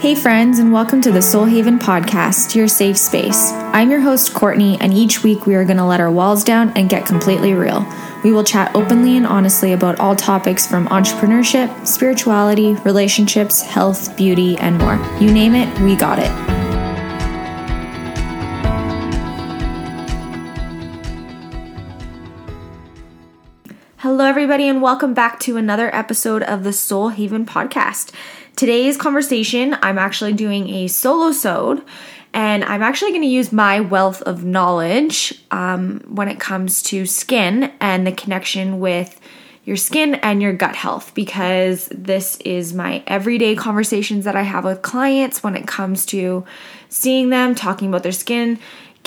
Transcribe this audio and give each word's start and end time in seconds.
Hey, 0.00 0.14
friends, 0.14 0.60
and 0.60 0.72
welcome 0.72 1.00
to 1.00 1.10
the 1.10 1.20
Soul 1.20 1.44
Haven 1.44 1.76
podcast, 1.76 2.54
your 2.54 2.68
safe 2.68 2.96
space. 2.96 3.50
I'm 3.50 3.90
your 3.90 4.00
host, 4.00 4.32
Kortni, 4.32 4.78
and 4.80 4.94
each 4.94 5.24
week 5.24 5.44
we 5.44 5.56
are 5.56 5.64
going 5.64 5.76
to 5.76 5.84
let 5.84 5.98
our 5.98 6.08
walls 6.08 6.44
down 6.44 6.70
and 6.76 6.88
get 6.88 7.04
completely 7.04 7.52
real. 7.52 7.84
We 8.22 8.30
will 8.30 8.44
chat 8.44 8.70
openly 8.76 9.16
and 9.16 9.26
honestly 9.26 9.72
about 9.72 9.98
all 9.98 10.14
topics 10.14 10.68
from 10.68 10.86
entrepreneurship, 10.86 11.84
spirituality, 11.84 12.74
relationships, 12.84 13.62
health, 13.62 14.16
beauty, 14.16 14.56
and 14.58 14.78
more. 14.78 15.04
You 15.20 15.32
name 15.32 15.56
it, 15.56 15.80
we 15.80 15.96
got 15.96 16.20
it. 16.20 16.30
Hello, 23.96 24.24
everybody, 24.24 24.68
and 24.68 24.80
welcome 24.80 25.12
back 25.12 25.40
to 25.40 25.56
another 25.56 25.92
episode 25.92 26.44
of 26.44 26.62
the 26.62 26.72
Soul 26.72 27.08
Haven 27.08 27.44
podcast. 27.44 28.12
Today's 28.58 28.96
conversation, 28.96 29.76
I'm 29.82 29.98
actually 29.98 30.32
doing 30.32 30.68
a 30.68 30.88
solo 30.88 31.30
sode, 31.30 31.80
and 32.34 32.64
I'm 32.64 32.82
actually 32.82 33.12
going 33.12 33.22
to 33.22 33.28
use 33.28 33.52
my 33.52 33.78
wealth 33.78 34.20
of 34.22 34.42
knowledge 34.42 35.32
um, 35.52 36.00
when 36.08 36.26
it 36.26 36.40
comes 36.40 36.82
to 36.82 37.06
skin 37.06 37.72
and 37.80 38.04
the 38.04 38.10
connection 38.10 38.80
with 38.80 39.20
your 39.64 39.76
skin 39.76 40.16
and 40.16 40.42
your 40.42 40.52
gut 40.52 40.74
health 40.74 41.14
because 41.14 41.86
this 41.92 42.36
is 42.38 42.74
my 42.74 43.04
everyday 43.06 43.54
conversations 43.54 44.24
that 44.24 44.34
I 44.34 44.42
have 44.42 44.64
with 44.64 44.82
clients 44.82 45.44
when 45.44 45.54
it 45.54 45.68
comes 45.68 46.04
to 46.06 46.44
seeing 46.88 47.30
them, 47.30 47.54
talking 47.54 47.86
about 47.86 48.02
their 48.02 48.10
skin, 48.10 48.58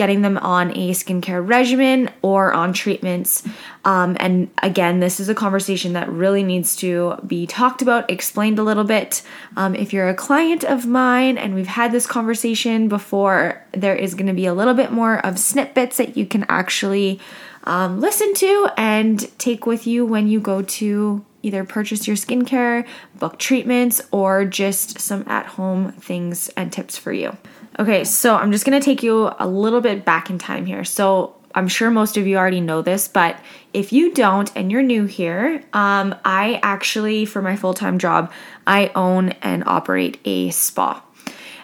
getting 0.01 0.23
them 0.23 0.35
on 0.39 0.71
a 0.71 0.89
skincare 0.93 1.47
regimen 1.47 2.09
or 2.23 2.51
on 2.51 2.73
treatments. 2.73 3.43
Um, 3.85 4.17
and 4.19 4.49
again, 4.63 4.99
this 4.99 5.19
is 5.19 5.29
a 5.29 5.35
conversation 5.35 5.93
that 5.93 6.09
really 6.09 6.41
needs 6.41 6.75
to 6.77 7.17
be 7.27 7.45
talked 7.45 7.83
about, 7.83 8.09
explained 8.09 8.57
a 8.57 8.63
little 8.63 8.83
bit. 8.83 9.21
Um, 9.55 9.75
if 9.75 9.93
you're 9.93 10.09
a 10.09 10.15
client 10.15 10.63
of 10.63 10.87
mine 10.87 11.37
and 11.37 11.53
we've 11.53 11.67
had 11.67 11.91
this 11.91 12.07
conversation 12.07 12.87
before, 12.87 13.63
there 13.73 13.95
is 13.95 14.15
going 14.15 14.25
to 14.25 14.33
be 14.33 14.47
a 14.47 14.55
little 14.55 14.73
bit 14.73 14.91
more 14.91 15.23
of 15.23 15.37
snippets 15.37 15.97
that 15.97 16.17
you 16.17 16.25
can 16.25 16.47
actually 16.49 17.19
um, 17.65 18.01
listen 18.01 18.33
to 18.33 18.71
and 18.77 19.29
take 19.37 19.67
with 19.67 19.85
you 19.85 20.03
when 20.03 20.27
you 20.27 20.39
go 20.39 20.63
to 20.63 21.23
either 21.43 21.63
purchase 21.63 22.07
your 22.07 22.17
skincare, 22.17 22.87
book 23.19 23.37
treatments, 23.37 24.01
or 24.09 24.45
just 24.45 24.99
some 24.99 25.23
at 25.27 25.45
home 25.45 25.91
things 25.91 26.49
and 26.57 26.73
tips 26.73 26.97
for 26.97 27.13
you. 27.13 27.37
Okay, 27.79 28.03
so 28.03 28.35
I'm 28.35 28.51
just 28.51 28.65
gonna 28.65 28.81
take 28.81 29.01
you 29.01 29.31
a 29.39 29.47
little 29.47 29.81
bit 29.81 30.03
back 30.03 30.29
in 30.29 30.37
time 30.37 30.65
here. 30.65 30.83
So 30.83 31.35
I'm 31.55 31.67
sure 31.67 31.89
most 31.89 32.17
of 32.17 32.27
you 32.27 32.37
already 32.37 32.61
know 32.61 32.81
this, 32.81 33.07
but 33.07 33.37
if 33.73 33.93
you 33.93 34.13
don't 34.13 34.51
and 34.55 34.71
you're 34.71 34.81
new 34.81 35.05
here, 35.05 35.63
um, 35.73 36.15
I 36.23 36.59
actually, 36.63 37.25
for 37.25 37.41
my 37.41 37.55
full 37.55 37.73
time 37.73 37.99
job, 37.99 38.31
I 38.67 38.91
own 38.95 39.29
and 39.41 39.63
operate 39.65 40.19
a 40.25 40.49
spa. 40.51 41.03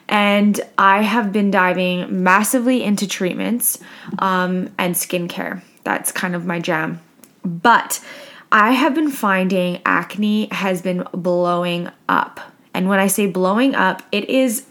And 0.10 0.60
I 0.78 1.02
have 1.02 1.34
been 1.34 1.52
diving 1.52 2.24
massively 2.24 2.82
into 2.84 3.08
treatments 3.08 3.80
um, 4.20 4.70
and 4.78 4.96
skincare. 4.96 5.62
That's 5.84 6.14
kind 6.14 6.34
of 6.34 6.46
my 6.46 6.60
jam. 6.60 7.02
But 7.44 8.04
I 8.52 8.72
have 8.72 8.96
been 8.96 9.10
finding 9.10 9.82
acne 9.86 10.48
has 10.52 10.82
been 10.82 11.06
blowing 11.12 11.90
up. 12.08 12.40
And 12.74 12.88
when 12.88 13.00
I 13.00 13.08
say 13.08 13.26
blowing 13.28 13.76
up, 13.76 14.02
it 14.14 14.30
is 14.30 14.64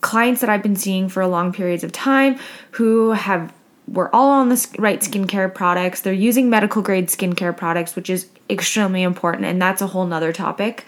clients 0.00 0.40
that 0.40 0.50
I've 0.50 0.62
been 0.62 0.76
seeing 0.76 1.08
for 1.08 1.26
long 1.26 1.52
periods 1.52 1.84
of 1.84 1.92
time 1.92 2.38
who 2.72 3.12
have 3.12 3.52
were 3.86 4.14
all 4.14 4.30
on 4.30 4.48
the 4.48 4.68
right 4.78 5.00
skincare 5.00 5.52
products. 5.52 6.02
They're 6.02 6.12
using 6.12 6.50
medical 6.50 6.82
grade 6.82 7.08
skincare 7.08 7.56
products, 7.56 7.96
which 7.96 8.10
is 8.10 8.28
extremely 8.50 9.02
important, 9.02 9.44
and 9.46 9.60
that's 9.60 9.82
a 9.82 9.86
whole 9.86 10.06
nother 10.06 10.32
topic. 10.32 10.84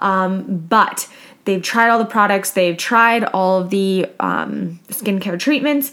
Um, 0.00 0.58
but 0.68 1.08
they've 1.44 1.62
tried 1.62 1.90
all 1.90 1.98
the 1.98 2.04
products, 2.04 2.52
they've 2.52 2.76
tried 2.76 3.24
all 3.24 3.60
of 3.60 3.70
the 3.70 4.06
um, 4.18 4.80
skincare 4.88 5.38
treatments, 5.38 5.92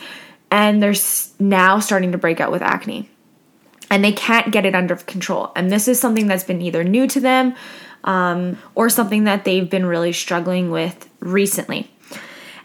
and 0.49 0.81
they're 0.81 0.95
now 1.39 1.79
starting 1.79 2.11
to 2.11 2.17
break 2.17 2.39
out 2.39 2.51
with 2.51 2.61
acne. 2.61 3.09
And 3.89 4.03
they 4.03 4.11
can't 4.11 4.51
get 4.51 4.65
it 4.65 4.75
under 4.75 4.95
control. 4.95 5.51
And 5.55 5.71
this 5.71 5.87
is 5.87 5.99
something 5.99 6.27
that's 6.27 6.43
been 6.43 6.61
either 6.61 6.83
new 6.83 7.07
to 7.07 7.21
them 7.21 7.55
um, 8.03 8.57
or 8.75 8.89
something 8.89 9.23
that 9.25 9.45
they've 9.45 9.69
been 9.69 9.85
really 9.85 10.11
struggling 10.11 10.71
with 10.71 11.09
recently. 11.19 11.89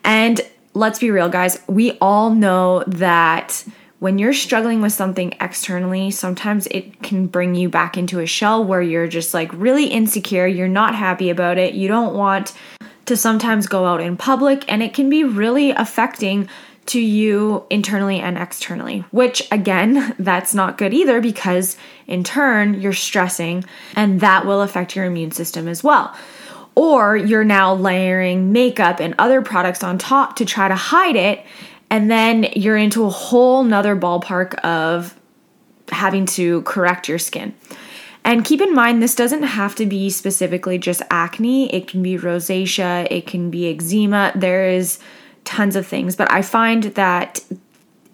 And 0.04 0.40
let's 0.74 0.98
be 0.98 1.10
real, 1.10 1.28
guys, 1.28 1.60
we 1.66 1.98
all 2.00 2.30
know 2.30 2.84
that 2.86 3.64
when 3.98 4.18
you're 4.18 4.32
struggling 4.32 4.82
with 4.82 4.92
something 4.92 5.32
externally, 5.40 6.10
sometimes 6.10 6.66
it 6.72 7.02
can 7.02 7.26
bring 7.28 7.54
you 7.54 7.68
back 7.68 7.96
into 7.96 8.18
a 8.18 8.26
shell 8.26 8.64
where 8.64 8.82
you're 8.82 9.06
just 9.06 9.32
like 9.32 9.52
really 9.52 9.86
insecure, 9.86 10.46
you're 10.46 10.66
not 10.66 10.96
happy 10.96 11.30
about 11.30 11.56
it, 11.56 11.74
you 11.74 11.86
don't 11.86 12.16
want 12.16 12.52
to 13.04 13.16
sometimes 13.16 13.66
go 13.66 13.84
out 13.84 14.00
in 14.00 14.16
public, 14.16 14.64
and 14.70 14.82
it 14.82 14.92
can 14.92 15.08
be 15.08 15.22
really 15.22 15.70
affecting 15.70 16.48
to 16.86 17.00
you 17.00 17.64
internally 17.70 18.18
and 18.18 18.36
externally, 18.36 19.04
which 19.12 19.46
again, 19.52 20.14
that's 20.18 20.54
not 20.54 20.78
good 20.78 20.92
either 20.92 21.20
because 21.20 21.76
in 22.06 22.24
turn, 22.24 22.80
you're 22.80 22.92
stressing 22.92 23.64
and 23.94 24.20
that 24.20 24.46
will 24.46 24.62
affect 24.62 24.96
your 24.96 25.04
immune 25.04 25.30
system 25.30 25.68
as 25.68 25.84
well. 25.84 26.12
Or 26.74 27.16
you're 27.16 27.44
now 27.44 27.74
layering 27.74 28.52
makeup 28.52 29.00
and 29.00 29.14
other 29.18 29.42
products 29.42 29.82
on 29.82 29.98
top 29.98 30.36
to 30.36 30.44
try 30.44 30.68
to 30.68 30.74
hide 30.74 31.16
it. 31.16 31.44
And 31.90 32.10
then 32.10 32.44
you're 32.56 32.76
into 32.76 33.04
a 33.04 33.10
whole 33.10 33.64
nother 33.64 33.94
ballpark 33.94 34.54
of 34.60 35.14
having 35.90 36.24
to 36.26 36.62
correct 36.62 37.08
your 37.08 37.18
skin. 37.18 37.54
And 38.24 38.44
keep 38.44 38.60
in 38.60 38.74
mind, 38.74 39.02
this 39.02 39.14
doesn't 39.14 39.42
have 39.42 39.74
to 39.76 39.86
be 39.86 40.08
specifically 40.08 40.78
just 40.78 41.02
acne. 41.10 41.72
It 41.74 41.88
can 41.88 42.02
be 42.02 42.16
rosacea, 42.16 43.08
it 43.10 43.26
can 43.26 43.50
be 43.50 43.68
eczema. 43.68 44.32
There 44.34 44.68
is 44.68 44.98
tons 45.44 45.74
of 45.74 45.86
things, 45.86 46.14
but 46.14 46.30
I 46.30 46.42
find 46.42 46.84
that 46.84 47.40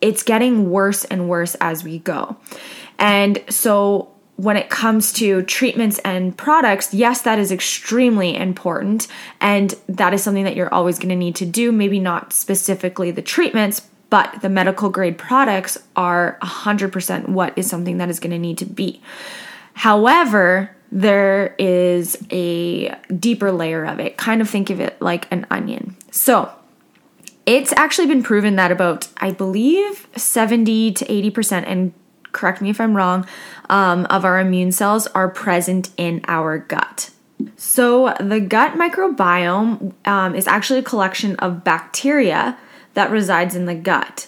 it's 0.00 0.22
getting 0.22 0.70
worse 0.70 1.04
and 1.04 1.28
worse 1.28 1.54
as 1.56 1.84
we 1.84 1.98
go. 1.98 2.36
And 2.98 3.42
so 3.48 4.10
when 4.38 4.56
it 4.56 4.70
comes 4.70 5.12
to 5.14 5.42
treatments 5.42 5.98
and 6.04 6.36
products, 6.36 6.94
yes, 6.94 7.22
that 7.22 7.40
is 7.40 7.50
extremely 7.50 8.36
important. 8.36 9.08
And 9.40 9.74
that 9.88 10.14
is 10.14 10.22
something 10.22 10.44
that 10.44 10.54
you're 10.54 10.72
always 10.72 10.96
going 10.96 11.08
to 11.08 11.16
need 11.16 11.34
to 11.36 11.44
do. 11.44 11.72
Maybe 11.72 11.98
not 11.98 12.32
specifically 12.32 13.10
the 13.10 13.20
treatments, 13.20 13.82
but 14.10 14.40
the 14.40 14.48
medical 14.48 14.90
grade 14.90 15.18
products 15.18 15.76
are 15.96 16.38
100% 16.40 17.30
what 17.30 17.52
is 17.58 17.68
something 17.68 17.98
that 17.98 18.10
is 18.10 18.20
going 18.20 18.30
to 18.30 18.38
need 18.38 18.58
to 18.58 18.64
be. 18.64 19.02
However, 19.74 20.70
there 20.92 21.56
is 21.58 22.16
a 22.30 22.94
deeper 23.18 23.50
layer 23.50 23.84
of 23.84 23.98
it. 23.98 24.16
Kind 24.16 24.40
of 24.40 24.48
think 24.48 24.70
of 24.70 24.78
it 24.78 25.02
like 25.02 25.26
an 25.32 25.48
onion. 25.50 25.96
So, 26.12 26.48
it's 27.44 27.72
actually 27.72 28.06
been 28.06 28.22
proven 28.22 28.54
that 28.54 28.70
about, 28.70 29.08
I 29.16 29.32
believe, 29.32 30.06
70 30.14 30.92
to 30.92 31.04
80%, 31.04 31.64
and 31.66 31.92
correct 32.32 32.60
me 32.60 32.70
if 32.70 32.80
I'm 32.80 32.96
wrong, 32.96 33.26
um, 33.68 34.06
of 34.06 34.24
our 34.24 34.38
immune 34.38 34.72
cells 34.72 35.06
are 35.08 35.28
present 35.28 35.90
in 35.96 36.22
our 36.28 36.58
gut. 36.58 37.10
So, 37.56 38.14
the 38.20 38.40
gut 38.40 38.74
microbiome 38.74 39.92
um, 40.06 40.34
is 40.34 40.48
actually 40.48 40.80
a 40.80 40.82
collection 40.82 41.36
of 41.36 41.62
bacteria 41.62 42.58
that 42.94 43.10
resides 43.10 43.54
in 43.54 43.66
the 43.66 43.74
gut. 43.74 44.26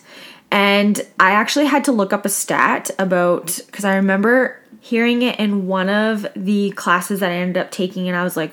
And 0.52 1.00
I 1.18 1.32
actually 1.32 1.66
had 1.66 1.84
to 1.84 1.92
look 1.92 2.12
up 2.12 2.24
a 2.24 2.28
stat 2.28 2.90
about, 2.98 3.58
because 3.66 3.84
I 3.84 3.96
remember 3.96 4.60
hearing 4.80 5.22
it 5.22 5.38
in 5.38 5.66
one 5.66 5.88
of 5.88 6.26
the 6.34 6.70
classes 6.72 7.20
that 7.20 7.30
I 7.30 7.34
ended 7.34 7.62
up 7.62 7.70
taking, 7.70 8.08
and 8.08 8.16
I 8.16 8.22
was 8.22 8.36
like, 8.36 8.52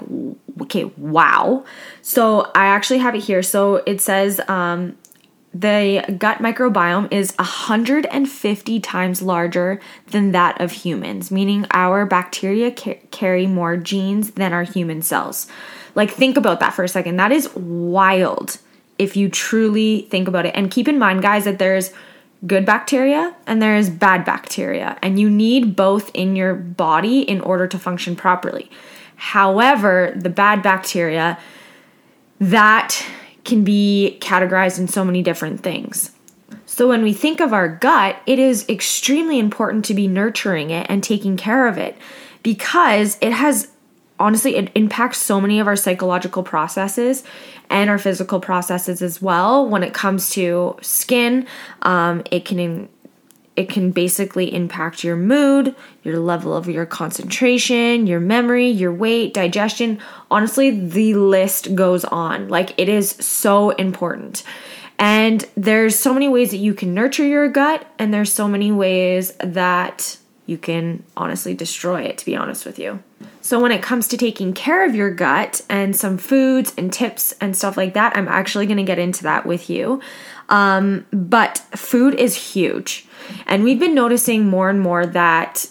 okay, 0.61 0.85
wow. 0.97 1.63
So, 2.01 2.51
I 2.55 2.65
actually 2.65 2.99
have 2.99 3.13
it 3.13 3.23
here. 3.23 3.43
So, 3.43 3.77
it 3.85 4.01
says 4.01 4.41
um, 4.47 4.97
the 5.59 6.15
gut 6.17 6.39
microbiome 6.39 7.11
is 7.11 7.33
150 7.37 8.79
times 8.79 9.21
larger 9.21 9.79
than 10.07 10.31
that 10.31 10.59
of 10.61 10.71
humans, 10.71 11.31
meaning 11.31 11.65
our 11.71 12.05
bacteria 12.05 12.71
ca- 12.71 12.99
carry 13.11 13.47
more 13.47 13.77
genes 13.77 14.31
than 14.31 14.53
our 14.53 14.63
human 14.63 15.01
cells. 15.01 15.47
Like, 15.95 16.11
think 16.11 16.37
about 16.37 16.59
that 16.59 16.73
for 16.73 16.83
a 16.83 16.87
second. 16.87 17.17
That 17.17 17.31
is 17.31 17.53
wild 17.55 18.59
if 18.99 19.15
you 19.15 19.29
truly 19.29 20.01
think 20.09 20.27
about 20.27 20.45
it. 20.45 20.55
And 20.55 20.69
keep 20.69 20.87
in 20.87 20.99
mind, 20.99 21.21
guys, 21.21 21.45
that 21.45 21.59
there's 21.59 21.91
good 22.45 22.65
bacteria 22.65 23.35
and 23.47 23.61
there 23.61 23.75
is 23.75 23.89
bad 23.89 24.23
bacteria, 24.25 24.97
and 25.01 25.19
you 25.19 25.29
need 25.29 25.75
both 25.75 26.11
in 26.13 26.35
your 26.35 26.53
body 26.53 27.21
in 27.21 27.41
order 27.41 27.67
to 27.67 27.79
function 27.79 28.15
properly. 28.15 28.69
However, 29.15 30.13
the 30.15 30.29
bad 30.29 30.61
bacteria 30.61 31.39
that 32.39 33.03
can 33.47 33.63
be 33.63 34.17
categorized 34.21 34.77
in 34.77 34.87
so 34.87 35.03
many 35.03 35.23
different 35.23 35.61
things. 35.61 36.11
So, 36.67 36.87
when 36.87 37.01
we 37.01 37.13
think 37.13 37.39
of 37.39 37.53
our 37.53 37.67
gut, 37.67 38.21
it 38.27 38.37
is 38.37 38.67
extremely 38.69 39.39
important 39.39 39.85
to 39.85 39.95
be 39.95 40.07
nurturing 40.07 40.69
it 40.69 40.85
and 40.89 41.03
taking 41.03 41.37
care 41.37 41.67
of 41.67 41.77
it 41.77 41.97
because 42.43 43.17
it 43.21 43.31
has 43.31 43.69
honestly, 44.19 44.55
it 44.55 44.71
impacts 44.75 45.19
so 45.19 45.39
many 45.39 45.59
of 45.59 45.67
our 45.67 45.75
psychological 45.75 46.43
processes 46.43 47.23
and 47.69 47.89
our 47.89 47.97
physical 47.97 48.39
processes 48.39 49.01
as 49.01 49.21
well. 49.21 49.67
When 49.67 49.83
it 49.83 49.93
comes 49.93 50.31
to 50.31 50.75
skin, 50.81 51.45
um, 51.83 52.23
it 52.31 52.45
can 52.45 52.89
it 53.57 53.69
can 53.69 53.91
basically 53.91 54.53
impact 54.53 55.03
your 55.03 55.15
mood, 55.15 55.75
your 56.03 56.19
level 56.19 56.55
of 56.55 56.69
your 56.69 56.85
concentration, 56.85 58.05
your 58.05 58.19
memory, 58.19 58.69
your 58.69 58.93
weight, 58.93 59.33
digestion. 59.33 59.99
Honestly, 60.29 60.69
the 60.69 61.15
list 61.15 61.73
goes 61.73 62.05
on. 62.05 62.47
Like 62.47 62.73
it 62.77 62.87
is 62.87 63.09
so 63.09 63.71
important. 63.71 64.43
And 64.99 65.45
there's 65.55 65.97
so 65.97 66.13
many 66.13 66.29
ways 66.29 66.51
that 66.51 66.57
you 66.57 66.73
can 66.73 66.93
nurture 66.93 67.25
your 67.25 67.47
gut, 67.49 67.85
and 67.99 68.13
there's 68.13 68.33
so 68.33 68.47
many 68.47 68.71
ways 68.71 69.33
that 69.33 70.17
you 70.47 70.57
can 70.57 71.03
honestly 71.15 71.53
destroy 71.53 72.01
it, 72.01 72.17
to 72.17 72.25
be 72.25 72.35
honest 72.35 72.65
with 72.65 72.79
you. 72.79 73.03
So, 73.41 73.59
when 73.59 73.71
it 73.71 73.83
comes 73.83 74.07
to 74.07 74.17
taking 74.17 74.53
care 74.53 74.85
of 74.85 74.95
your 74.95 75.11
gut 75.11 75.61
and 75.69 75.95
some 75.95 76.17
foods 76.17 76.73
and 76.77 76.91
tips 76.91 77.33
and 77.39 77.55
stuff 77.55 77.77
like 77.77 77.93
that, 77.93 78.17
I'm 78.17 78.27
actually 78.27 78.65
going 78.65 78.77
to 78.77 78.83
get 78.83 78.97
into 78.97 79.23
that 79.23 79.45
with 79.45 79.69
you. 79.69 80.01
Um, 80.49 81.05
but 81.11 81.57
food 81.75 82.13
is 82.15 82.53
huge. 82.53 83.05
And 83.45 83.63
we've 83.63 83.79
been 83.79 83.95
noticing 83.95 84.47
more 84.47 84.69
and 84.69 84.79
more 84.79 85.05
that 85.05 85.65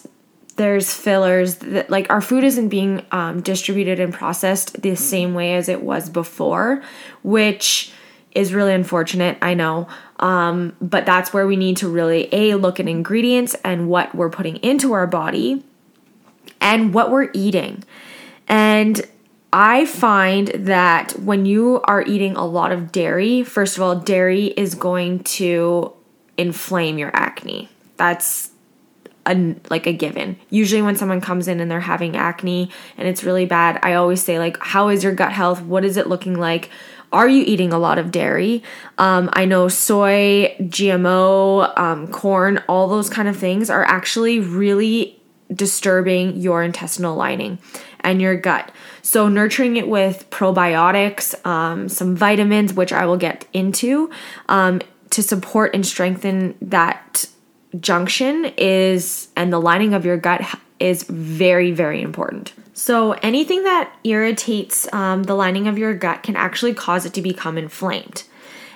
there's 0.57 0.93
fillers 0.93 1.55
that 1.55 1.89
like 1.89 2.09
our 2.09 2.21
food 2.21 2.43
isn't 2.43 2.69
being 2.69 3.05
um, 3.11 3.41
distributed 3.41 3.99
and 3.99 4.13
processed 4.13 4.81
the 4.81 4.95
same 4.95 5.33
way 5.33 5.55
as 5.55 5.69
it 5.69 5.81
was 5.81 6.09
before, 6.09 6.83
which 7.23 7.91
is 8.31 8.53
really 8.53 8.73
unfortunate, 8.73 9.37
I 9.41 9.53
know. 9.53 9.87
Um, 10.19 10.75
but 10.81 11.05
that's 11.05 11.33
where 11.33 11.47
we 11.47 11.55
need 11.55 11.77
to 11.77 11.87
really 11.87 12.27
a 12.31 12.55
look 12.55 12.79
at 12.79 12.87
ingredients 12.87 13.55
and 13.63 13.87
what 13.87 14.13
we're 14.13 14.29
putting 14.29 14.57
into 14.57 14.93
our 14.93 15.07
body 15.07 15.63
and 16.59 16.93
what 16.93 17.11
we're 17.11 17.29
eating. 17.33 17.83
And 18.47 19.01
I 19.53 19.85
find 19.85 20.49
that 20.49 21.13
when 21.13 21.45
you 21.45 21.81
are 21.85 22.01
eating 22.03 22.35
a 22.35 22.45
lot 22.45 22.71
of 22.71 22.91
dairy, 22.91 23.43
first 23.43 23.77
of 23.77 23.83
all, 23.83 23.95
dairy 23.95 24.47
is 24.47 24.75
going 24.75 25.23
to 25.23 25.93
inflame 26.37 26.97
your 26.97 27.11
acne. 27.13 27.69
That's 27.95 28.51
a, 29.25 29.55
like 29.69 29.87
a 29.87 29.93
given. 29.93 30.37
Usually 30.49 30.81
when 30.81 30.95
someone 30.95 31.21
comes 31.21 31.47
in 31.47 31.59
and 31.59 31.69
they're 31.69 31.79
having 31.79 32.15
acne 32.15 32.71
and 32.97 33.07
it's 33.07 33.23
really 33.23 33.45
bad, 33.45 33.79
I 33.83 33.93
always 33.93 34.21
say 34.23 34.39
like 34.39 34.57
how 34.59 34.89
is 34.89 35.03
your 35.03 35.13
gut 35.13 35.31
health? 35.31 35.61
What 35.61 35.85
is 35.85 35.97
it 35.97 36.07
looking 36.07 36.39
like? 36.39 36.69
Are 37.11 37.27
you 37.29 37.43
eating 37.45 37.71
a 37.71 37.79
lot 37.79 37.97
of 37.97 38.11
dairy? 38.11 38.63
Um, 38.97 39.29
I 39.33 39.45
know 39.45 39.69
soy, 39.69 40.55
GMO, 40.59 41.77
um, 41.79 42.07
corn, 42.09 42.61
all 42.67 42.87
those 42.87 43.09
kind 43.09 43.29
of 43.29 43.37
things 43.37 43.69
are 43.69 43.85
actually 43.85 44.41
really 44.41 45.17
disturbing 45.53 46.35
your 46.35 46.63
intestinal 46.63 47.15
lining 47.15 47.59
and 48.01 48.21
your 48.21 48.35
gut. 48.35 48.71
So, 49.09 49.29
nurturing 49.29 49.77
it 49.77 49.87
with 49.87 50.29
probiotics, 50.31 51.33
um, 51.47 51.87
some 51.87 52.13
vitamins, 52.13 52.73
which 52.73 52.91
I 52.91 53.05
will 53.05 53.15
get 53.15 53.45
into, 53.53 54.11
um, 54.49 54.81
to 55.11 55.23
support 55.23 55.73
and 55.73 55.85
strengthen 55.85 56.55
that 56.61 57.25
junction 57.79 58.51
is 58.57 59.29
and 59.37 59.53
the 59.53 59.61
lining 59.61 59.93
of 59.93 60.05
your 60.05 60.17
gut 60.17 60.41
is 60.81 61.03
very, 61.03 61.71
very 61.71 62.01
important. 62.01 62.51
So, 62.73 63.13
anything 63.23 63.63
that 63.63 63.95
irritates 64.03 64.91
um, 64.93 65.23
the 65.23 65.35
lining 65.35 65.69
of 65.69 65.77
your 65.77 65.93
gut 65.93 66.21
can 66.21 66.35
actually 66.35 66.73
cause 66.73 67.05
it 67.05 67.13
to 67.13 67.21
become 67.21 67.57
inflamed. 67.57 68.23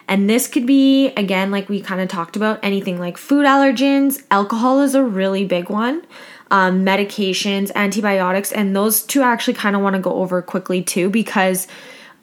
And 0.07 0.29
this 0.29 0.47
could 0.47 0.65
be, 0.65 1.07
again, 1.17 1.51
like 1.51 1.67
we 1.67 1.81
kind 1.81 1.99
of 1.99 2.07
talked 2.07 2.37
about, 2.37 2.61
anything 2.63 2.99
like 2.99 3.17
food 3.17 3.45
allergens. 3.45 4.23
Alcohol 4.31 4.79
is 4.79 4.95
a 4.95 5.03
really 5.03 5.43
big 5.43 5.69
one 5.69 6.03
um, 6.51 6.85
medications, 6.85 7.71
antibiotics, 7.73 8.51
and 8.51 8.75
those 8.75 9.01
two 9.01 9.21
I 9.21 9.31
actually 9.31 9.55
kind 9.55 9.75
of 9.75 9.81
want 9.81 9.95
to 9.95 10.01
go 10.01 10.13
over 10.15 10.41
quickly 10.41 10.83
too 10.83 11.09
because 11.09 11.67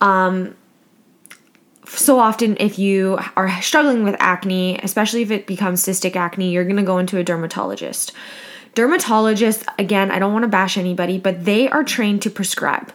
um, 0.01 0.55
so 1.87 2.21
often 2.21 2.57
if 2.61 2.79
you 2.79 3.19
are 3.37 3.51
struggling 3.63 4.05
with 4.05 4.15
acne, 4.21 4.79
especially 4.83 5.23
if 5.23 5.31
it 5.31 5.47
becomes 5.47 5.83
cystic 5.83 6.15
acne, 6.15 6.53
you're 6.53 6.65
going 6.65 6.77
to 6.77 6.83
go 6.83 6.99
into 6.99 7.19
a 7.19 7.25
dermatologist. 7.25 8.13
Dermatologists, 8.75 9.67
again, 9.79 10.11
I 10.11 10.19
don't 10.19 10.33
want 10.33 10.45
to 10.45 10.49
bash 10.49 10.77
anybody, 10.77 11.19
but 11.19 11.47
they 11.47 11.69
are 11.69 11.83
trained 11.83 12.23
to 12.23 12.31
prescribe. 12.31 12.93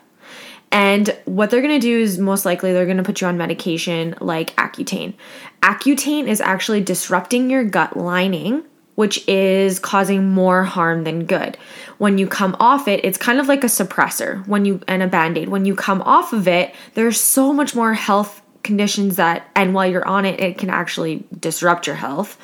And 0.72 1.16
what 1.26 1.50
they're 1.50 1.62
going 1.62 1.80
to 1.80 1.86
do 1.86 2.00
is 2.00 2.18
most 2.18 2.46
likely 2.46 2.74
they're 2.74 2.86
going 2.86 2.98
to 2.98 3.04
put 3.04 3.22
you 3.22 3.28
on 3.28 3.38
medication 3.38 4.16
like 4.22 4.56
Accutane. 4.56 5.14
Accutane 5.62 6.28
is 6.28 6.42
actually 6.42 6.82
disrupting 6.82 7.50
your 7.50 7.64
gut 7.64 7.98
lining 7.98 8.64
which 8.96 9.28
is 9.28 9.80
causing 9.80 10.30
more 10.30 10.64
harm 10.64 11.04
than 11.04 11.26
good. 11.26 11.58
When 11.98 12.18
you 12.18 12.28
come 12.28 12.56
off 12.60 12.88
it, 12.88 13.04
it's 13.04 13.18
kind 13.18 13.40
of 13.40 13.48
like 13.48 13.64
a 13.64 13.68
suppressor 13.68 14.48
when 14.48 14.66
you 14.66 14.82
and 14.88 15.02
a 15.02 15.08
band-aid. 15.08 15.50
When 15.50 15.66
you 15.66 15.76
come 15.76 16.02
off 16.04 16.34
of 16.34 16.48
it, 16.48 16.74
there's 16.94 17.20
so 17.20 17.54
much 17.54 17.76
more 17.76 17.94
health 17.94 18.42
conditions 18.64 19.18
that 19.18 19.48
and 19.56 19.74
while 19.74 19.88
you're 19.88 20.08
on 20.08 20.26
it, 20.26 20.40
it 20.40 20.58
can 20.58 20.70
actually 20.70 21.26
disrupt 21.40 21.88
your 21.88 21.96
health. 21.96 22.38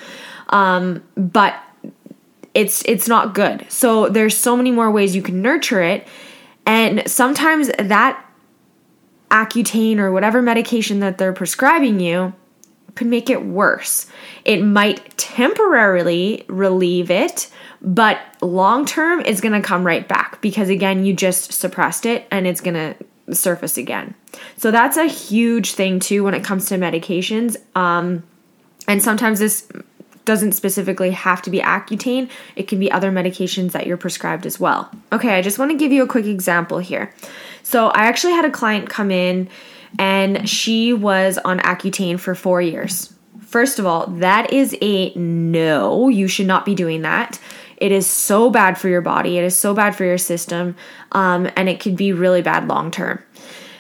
Um, 0.50 1.04
but 1.16 1.56
it's 2.54 2.84
it's 2.86 3.08
not 3.08 3.36
good. 3.36 3.66
So 3.70 4.10
there's 4.10 4.36
so 4.36 4.58
many 4.58 4.72
more 4.72 4.90
ways 4.90 5.16
you 5.16 5.22
can 5.22 5.42
nurture 5.42 5.82
it. 5.82 6.08
And 6.66 7.04
sometimes 7.10 7.70
that 7.78 8.26
Accutane 9.30 10.00
or 10.00 10.12
whatever 10.12 10.42
medication 10.42 11.00
that 11.02 11.20
they're 11.20 11.34
prescribing 11.34 12.00
you 12.00 12.34
could 13.00 13.08
make 13.08 13.30
it 13.30 13.46
worse. 13.46 14.08
It 14.44 14.62
might 14.62 15.18
temporarily 15.18 16.44
relieve 16.50 17.10
it, 17.10 17.50
but 17.82 18.20
long 18.42 18.86
term 18.86 19.22
it's 19.22 19.40
going 19.40 19.54
to 19.54 19.66
come 19.66 19.88
right 19.88 20.06
back 20.06 20.42
because 20.42 20.68
again, 20.68 21.06
you 21.06 21.14
just 21.14 21.54
suppressed 21.54 22.06
it 22.06 22.28
and 22.30 22.46
it's 22.46 22.60
going 22.60 22.74
to 22.74 23.34
surface 23.34 23.78
again. 23.78 24.16
So 24.58 24.70
that's 24.70 24.98
a 24.98 25.06
huge 25.06 25.76
thing 25.76 26.02
too 26.02 26.26
when 26.26 26.34
it 26.34 26.44
comes 26.44 26.66
to 26.66 26.76
medications. 26.76 27.56
Um, 27.74 28.24
and 28.86 29.02
sometimes 29.02 29.40
this 29.40 29.66
doesn't 30.26 30.52
specifically 30.52 31.12
have 31.12 31.42
to 31.44 31.50
be 31.50 31.60
Accutane, 31.60 32.30
it 32.58 32.68
can 32.68 32.82
be 32.82 32.92
other 32.92 33.14
medications 33.14 33.72
that 33.72 33.88
you're 33.88 33.96
prescribed 33.96 34.46
as 34.46 34.60
well. 34.60 34.92
Okay, 35.14 35.36
I 35.36 35.42
just 35.42 35.58
want 35.58 35.72
to 35.72 35.78
give 35.78 35.94
you 35.94 36.04
a 36.04 36.08
quick 36.08 36.26
example 36.26 36.80
here. 36.80 37.14
So, 37.64 37.88
I 37.88 38.08
actually 38.08 38.34
had 38.34 38.46
a 38.46 38.52
client 38.52 38.90
come 38.90 39.10
in 39.10 39.48
and 39.98 40.48
she 40.48 40.94
was 40.94 41.38
on 41.40 41.60
Accutane 41.60 42.20
for 42.20 42.36
four 42.36 42.62
years. 42.62 43.14
First 43.42 43.80
of 43.80 43.86
all, 43.86 44.08
that 44.08 44.54
is 44.54 44.78
a 44.82 45.14
no. 45.16 46.08
You 46.08 46.28
should 46.28 46.46
not 46.46 46.66
be 46.66 46.76
doing 46.76 47.02
that. 47.02 47.40
It 47.78 47.92
is 47.92 48.06
so 48.06 48.50
bad 48.50 48.78
for 48.78 48.90
your 48.90 49.02
body. 49.02 49.38
It 49.38 49.44
is 49.44 49.58
so 49.58 49.74
bad 49.74 49.96
for 49.96 50.04
your 50.04 50.18
system, 50.18 50.76
um, 51.14 51.50
and 51.56 51.70
it 51.70 51.80
could 51.80 51.96
be 51.96 52.12
really 52.12 52.42
bad 52.42 52.68
long 52.68 52.92
term. 52.92 53.24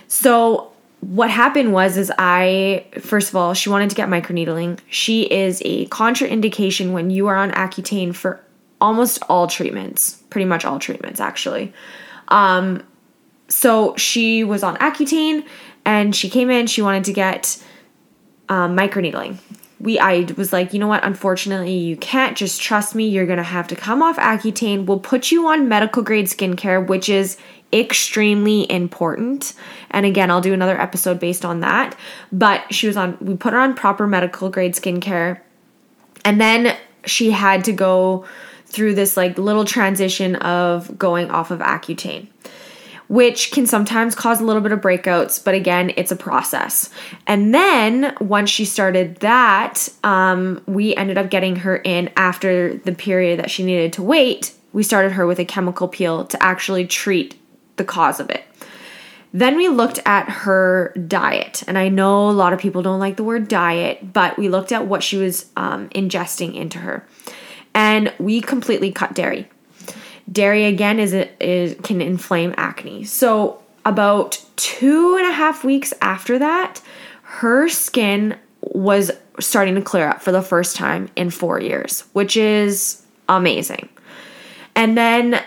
So 0.07 0.71
what 1.01 1.29
happened 1.29 1.71
was 1.71 1.97
is 1.97 2.11
I 2.17 2.85
first 2.99 3.29
of 3.29 3.35
all 3.35 3.53
she 3.53 3.69
wanted 3.69 3.89
to 3.89 3.95
get 3.95 4.09
microneedling. 4.09 4.79
She 4.89 5.23
is 5.23 5.61
a 5.63 5.85
contraindication 5.87 6.91
when 6.91 7.09
you 7.09 7.27
are 7.27 7.35
on 7.35 7.51
Accutane 7.51 8.13
for 8.13 8.41
almost 8.81 9.19
all 9.29 9.47
treatments, 9.47 10.21
pretty 10.29 10.45
much 10.45 10.65
all 10.65 10.79
treatments 10.79 11.19
actually. 11.19 11.73
Um, 12.29 12.83
so 13.47 13.95
she 13.95 14.43
was 14.43 14.61
on 14.61 14.77
Accutane 14.77 15.45
and 15.89 16.15
she 16.15 16.29
came 16.29 16.51
in. 16.51 16.67
She 16.67 16.83
wanted 16.83 17.03
to 17.05 17.13
get 17.13 17.57
um, 18.47 18.77
microneedling. 18.77 19.37
We, 19.79 19.97
I 19.97 20.27
was 20.37 20.53
like, 20.53 20.71
you 20.71 20.77
know 20.77 20.87
what? 20.87 21.03
Unfortunately, 21.03 21.77
you 21.77 21.97
can't. 21.97 22.37
Just 22.37 22.61
trust 22.61 22.93
me. 22.93 23.07
You're 23.07 23.25
gonna 23.25 23.41
have 23.41 23.67
to 23.69 23.75
come 23.75 24.03
off 24.03 24.17
Accutane. 24.17 24.85
We'll 24.85 24.99
put 24.99 25.31
you 25.31 25.47
on 25.47 25.67
medical 25.67 26.03
grade 26.03 26.25
skincare, 26.25 26.85
which 26.85 27.09
is 27.09 27.37
extremely 27.73 28.71
important. 28.71 29.53
And 29.89 30.05
again, 30.05 30.29
I'll 30.29 30.41
do 30.41 30.53
another 30.53 30.79
episode 30.79 31.19
based 31.19 31.43
on 31.43 31.61
that. 31.61 31.97
But 32.31 32.71
she 32.71 32.85
was 32.85 32.95
on. 32.95 33.17
We 33.19 33.35
put 33.35 33.53
her 33.53 33.59
on 33.59 33.73
proper 33.73 34.05
medical 34.05 34.49
grade 34.49 34.75
skincare, 34.75 35.39
and 36.23 36.39
then 36.39 36.77
she 37.05 37.31
had 37.31 37.63
to 37.65 37.71
go 37.71 38.25
through 38.67 38.93
this 38.93 39.17
like 39.17 39.39
little 39.39 39.65
transition 39.65 40.35
of 40.35 40.99
going 40.99 41.31
off 41.31 41.49
of 41.49 41.61
Accutane 41.61 42.27
which 43.09 43.51
can 43.51 43.65
sometimes 43.65 44.13
cause 44.15 44.39
a 44.39 44.45
little 44.45 44.61
bit 44.61 44.71
of 44.71 44.79
breakouts, 44.79 45.43
but 45.43 45.55
again, 45.55 45.91
it's 45.97 46.11
a 46.11 46.15
process. 46.15 46.91
And 47.25 47.53
then 47.53 48.15
once 48.21 48.51
she 48.51 48.65
started 48.65 49.17
that, 49.17 49.89
um, 50.03 50.61
we 50.67 50.95
ended 50.95 51.17
up 51.17 51.31
getting 51.31 51.57
her 51.57 51.77
in 51.77 52.11
after 52.15 52.75
the 52.77 52.93
period 52.93 53.39
that 53.39 53.49
she 53.49 53.65
needed 53.65 53.93
to 53.93 54.03
wait. 54.03 54.53
We 54.73 54.83
started 54.83 55.13
her 55.13 55.25
with 55.25 55.39
a 55.39 55.45
chemical 55.45 55.87
peel 55.87 56.25
to 56.25 56.41
actually 56.41 56.85
treat 56.85 57.35
the 57.77 57.83
cause 57.83 58.19
of 58.19 58.29
it. 58.29 58.43
Then 59.33 59.57
we 59.57 59.69
looked 59.69 59.99
at 60.05 60.29
her 60.29 60.93
diet, 61.07 61.63
and 61.67 61.77
I 61.77 61.89
know 61.89 62.29
a 62.29 62.31
lot 62.31 62.53
of 62.53 62.59
people 62.59 62.83
don't 62.83 62.99
like 62.99 63.15
the 63.15 63.23
word 63.23 63.47
diet, 63.47 64.13
but 64.13 64.37
we 64.37 64.49
looked 64.49 64.71
at 64.71 64.85
what 64.87 65.03
she 65.03 65.17
was 65.17 65.47
um, 65.55 65.89
ingesting 65.89 66.55
into 66.55 66.79
her. 66.79 67.07
And 67.73 68.13
we 68.19 68.41
completely 68.41 68.91
cut 68.91 69.13
dairy. 69.13 69.47
Dairy 70.31 70.65
again 70.65 70.99
is, 70.99 71.13
is 71.13 71.75
can 71.83 72.01
inflame 72.01 72.53
acne. 72.57 73.03
So 73.03 73.61
about 73.85 74.43
two 74.55 75.15
and 75.17 75.27
a 75.27 75.31
half 75.31 75.63
weeks 75.63 75.93
after 76.01 76.37
that, 76.39 76.81
her 77.23 77.69
skin 77.69 78.37
was 78.61 79.11
starting 79.39 79.75
to 79.75 79.81
clear 79.81 80.07
up 80.07 80.21
for 80.21 80.31
the 80.31 80.41
first 80.41 80.75
time 80.75 81.09
in 81.15 81.29
four 81.29 81.61
years, 81.61 82.01
which 82.13 82.35
is 82.35 83.03
amazing. 83.27 83.89
And 84.75 84.97
then 84.97 85.41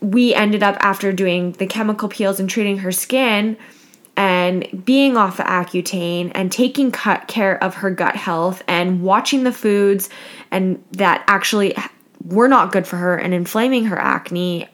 we 0.00 0.34
ended 0.34 0.62
up 0.62 0.76
after 0.80 1.12
doing 1.12 1.52
the 1.52 1.66
chemical 1.66 2.08
peels 2.08 2.40
and 2.40 2.48
treating 2.48 2.78
her 2.78 2.92
skin 2.92 3.56
and 4.16 4.84
being 4.84 5.16
off 5.16 5.36
the 5.36 5.44
Accutane 5.44 6.32
and 6.34 6.50
taking 6.50 6.90
care 6.90 7.62
of 7.62 7.76
her 7.76 7.90
gut 7.90 8.16
health 8.16 8.62
and 8.66 9.02
watching 9.02 9.44
the 9.44 9.52
foods 9.52 10.08
and 10.50 10.82
that 10.92 11.22
actually 11.28 11.76
were 12.24 12.48
not 12.48 12.72
good 12.72 12.86
for 12.86 12.96
her 12.96 13.16
and 13.16 13.32
inflaming 13.32 13.86
her 13.86 13.98
acne, 13.98 14.68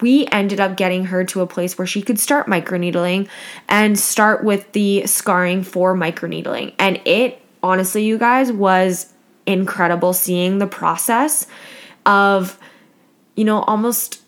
we 0.00 0.26
ended 0.28 0.60
up 0.60 0.76
getting 0.76 1.06
her 1.06 1.24
to 1.24 1.40
a 1.40 1.46
place 1.46 1.76
where 1.76 1.86
she 1.86 2.00
could 2.00 2.18
start 2.18 2.46
microneedling 2.46 3.28
and 3.68 3.98
start 3.98 4.44
with 4.44 4.70
the 4.72 5.06
scarring 5.06 5.62
for 5.62 5.94
microneedling. 5.94 6.74
And 6.78 7.00
it 7.04 7.40
honestly, 7.62 8.04
you 8.04 8.18
guys, 8.18 8.50
was 8.52 9.12
incredible 9.46 10.12
seeing 10.12 10.58
the 10.58 10.66
process 10.66 11.46
of, 12.06 12.58
you 13.36 13.44
know, 13.44 13.60
almost 13.62 14.22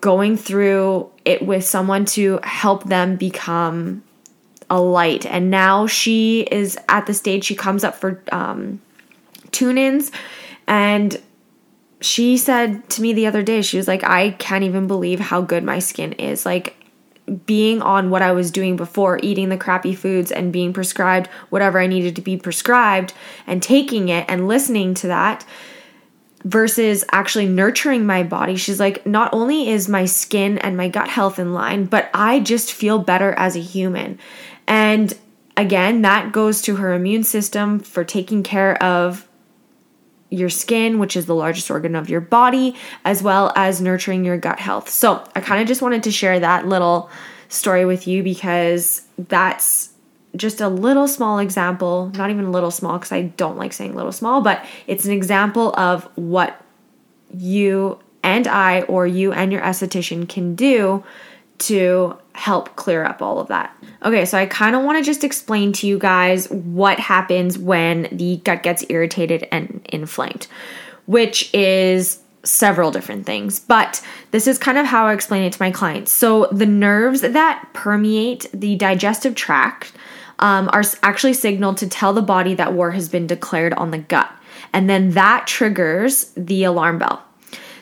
going 0.00 0.36
through 0.36 1.10
it 1.24 1.42
with 1.42 1.64
someone 1.64 2.04
to 2.04 2.40
help 2.42 2.84
them 2.84 3.16
become 3.16 4.02
a 4.70 4.80
light. 4.80 5.24
And 5.26 5.50
now 5.50 5.86
she 5.86 6.42
is 6.42 6.78
at 6.88 7.06
the 7.06 7.14
stage 7.14 7.44
she 7.44 7.54
comes 7.54 7.84
up 7.84 7.94
for 7.94 8.22
um, 8.30 8.80
tune 9.50 9.78
ins. 9.78 10.12
And 10.66 11.20
she 12.00 12.36
said 12.36 12.88
to 12.90 13.02
me 13.02 13.12
the 13.12 13.26
other 13.26 13.42
day, 13.42 13.62
she 13.62 13.76
was 13.76 13.88
like, 13.88 14.04
I 14.04 14.30
can't 14.30 14.64
even 14.64 14.86
believe 14.86 15.20
how 15.20 15.40
good 15.40 15.64
my 15.64 15.78
skin 15.78 16.12
is. 16.14 16.46
Like, 16.46 16.74
being 17.46 17.82
on 17.82 18.10
what 18.10 18.22
I 18.22 18.32
was 18.32 18.50
doing 18.50 18.76
before, 18.76 19.20
eating 19.22 19.48
the 19.48 19.58
crappy 19.58 19.94
foods 19.94 20.32
and 20.32 20.52
being 20.52 20.72
prescribed 20.72 21.28
whatever 21.50 21.78
I 21.78 21.86
needed 21.86 22.16
to 22.16 22.22
be 22.22 22.36
prescribed 22.36 23.12
and 23.46 23.62
taking 23.62 24.08
it 24.08 24.24
and 24.28 24.48
listening 24.48 24.94
to 24.94 25.08
that 25.08 25.44
versus 26.44 27.04
actually 27.12 27.46
nurturing 27.46 28.06
my 28.06 28.22
body. 28.22 28.56
She's 28.56 28.80
like, 28.80 29.04
not 29.06 29.34
only 29.34 29.68
is 29.68 29.88
my 29.88 30.06
skin 30.06 30.58
and 30.58 30.76
my 30.76 30.88
gut 30.88 31.08
health 31.08 31.38
in 31.38 31.52
line, 31.52 31.84
but 31.84 32.08
I 32.14 32.40
just 32.40 32.72
feel 32.72 32.98
better 32.98 33.32
as 33.32 33.56
a 33.56 33.60
human. 33.60 34.18
And 34.66 35.12
again, 35.56 36.02
that 36.02 36.32
goes 36.32 36.62
to 36.62 36.76
her 36.76 36.94
immune 36.94 37.24
system 37.24 37.80
for 37.80 38.04
taking 38.04 38.42
care 38.42 38.82
of 38.82 39.27
your 40.30 40.50
skin, 40.50 40.98
which 40.98 41.16
is 41.16 41.26
the 41.26 41.34
largest 41.34 41.70
organ 41.70 41.96
of 41.96 42.10
your 42.10 42.20
body, 42.20 42.74
as 43.04 43.22
well 43.22 43.52
as 43.56 43.80
nurturing 43.80 44.24
your 44.24 44.36
gut 44.36 44.58
health. 44.58 44.88
So, 44.90 45.24
I 45.34 45.40
kind 45.40 45.60
of 45.62 45.68
just 45.68 45.82
wanted 45.82 46.02
to 46.04 46.10
share 46.10 46.38
that 46.40 46.66
little 46.66 47.10
story 47.48 47.84
with 47.84 48.06
you 48.06 48.22
because 48.22 49.02
that's 49.16 49.90
just 50.36 50.60
a 50.60 50.68
little 50.68 51.08
small 51.08 51.38
example, 51.38 52.12
not 52.14 52.30
even 52.30 52.44
a 52.44 52.50
little 52.50 52.70
small 52.70 52.98
because 52.98 53.12
I 53.12 53.22
don't 53.22 53.56
like 53.56 53.72
saying 53.72 53.94
little 53.94 54.12
small, 54.12 54.40
but 54.40 54.64
it's 54.86 55.04
an 55.04 55.12
example 55.12 55.74
of 55.76 56.04
what 56.16 56.62
you 57.34 57.98
and 58.22 58.46
I, 58.46 58.82
or 58.82 59.06
you 59.06 59.32
and 59.32 59.52
your 59.52 59.62
esthetician, 59.62 60.28
can 60.28 60.54
do 60.54 61.02
to 61.58 62.16
help 62.38 62.76
clear 62.76 63.04
up 63.04 63.20
all 63.20 63.40
of 63.40 63.48
that. 63.48 63.76
Okay, 64.04 64.24
so 64.24 64.38
I 64.38 64.46
kind 64.46 64.76
of 64.76 64.84
want 64.84 64.96
to 64.96 65.04
just 65.04 65.24
explain 65.24 65.72
to 65.74 65.88
you 65.88 65.98
guys 65.98 66.48
what 66.50 67.00
happens 67.00 67.58
when 67.58 68.08
the 68.12 68.36
gut 68.44 68.62
gets 68.62 68.84
irritated 68.88 69.48
and 69.50 69.84
inflamed, 69.92 70.46
which 71.06 71.52
is 71.52 72.20
several 72.44 72.92
different 72.92 73.26
things, 73.26 73.58
but 73.58 74.00
this 74.30 74.46
is 74.46 74.56
kind 74.56 74.78
of 74.78 74.86
how 74.86 75.06
I 75.06 75.14
explain 75.14 75.42
it 75.42 75.52
to 75.52 75.60
my 75.60 75.72
clients. 75.72 76.12
So, 76.12 76.46
the 76.52 76.64
nerves 76.64 77.22
that 77.22 77.68
permeate 77.72 78.48
the 78.54 78.76
digestive 78.76 79.34
tract 79.34 79.92
um, 80.38 80.70
are 80.72 80.84
actually 81.02 81.34
signaled 81.34 81.78
to 81.78 81.88
tell 81.88 82.12
the 82.12 82.22
body 82.22 82.54
that 82.54 82.72
war 82.72 82.92
has 82.92 83.08
been 83.08 83.26
declared 83.26 83.74
on 83.74 83.90
the 83.90 83.98
gut, 83.98 84.30
and 84.72 84.88
then 84.88 85.10
that 85.10 85.48
triggers 85.48 86.32
the 86.36 86.62
alarm 86.62 87.00
bell. 87.00 87.24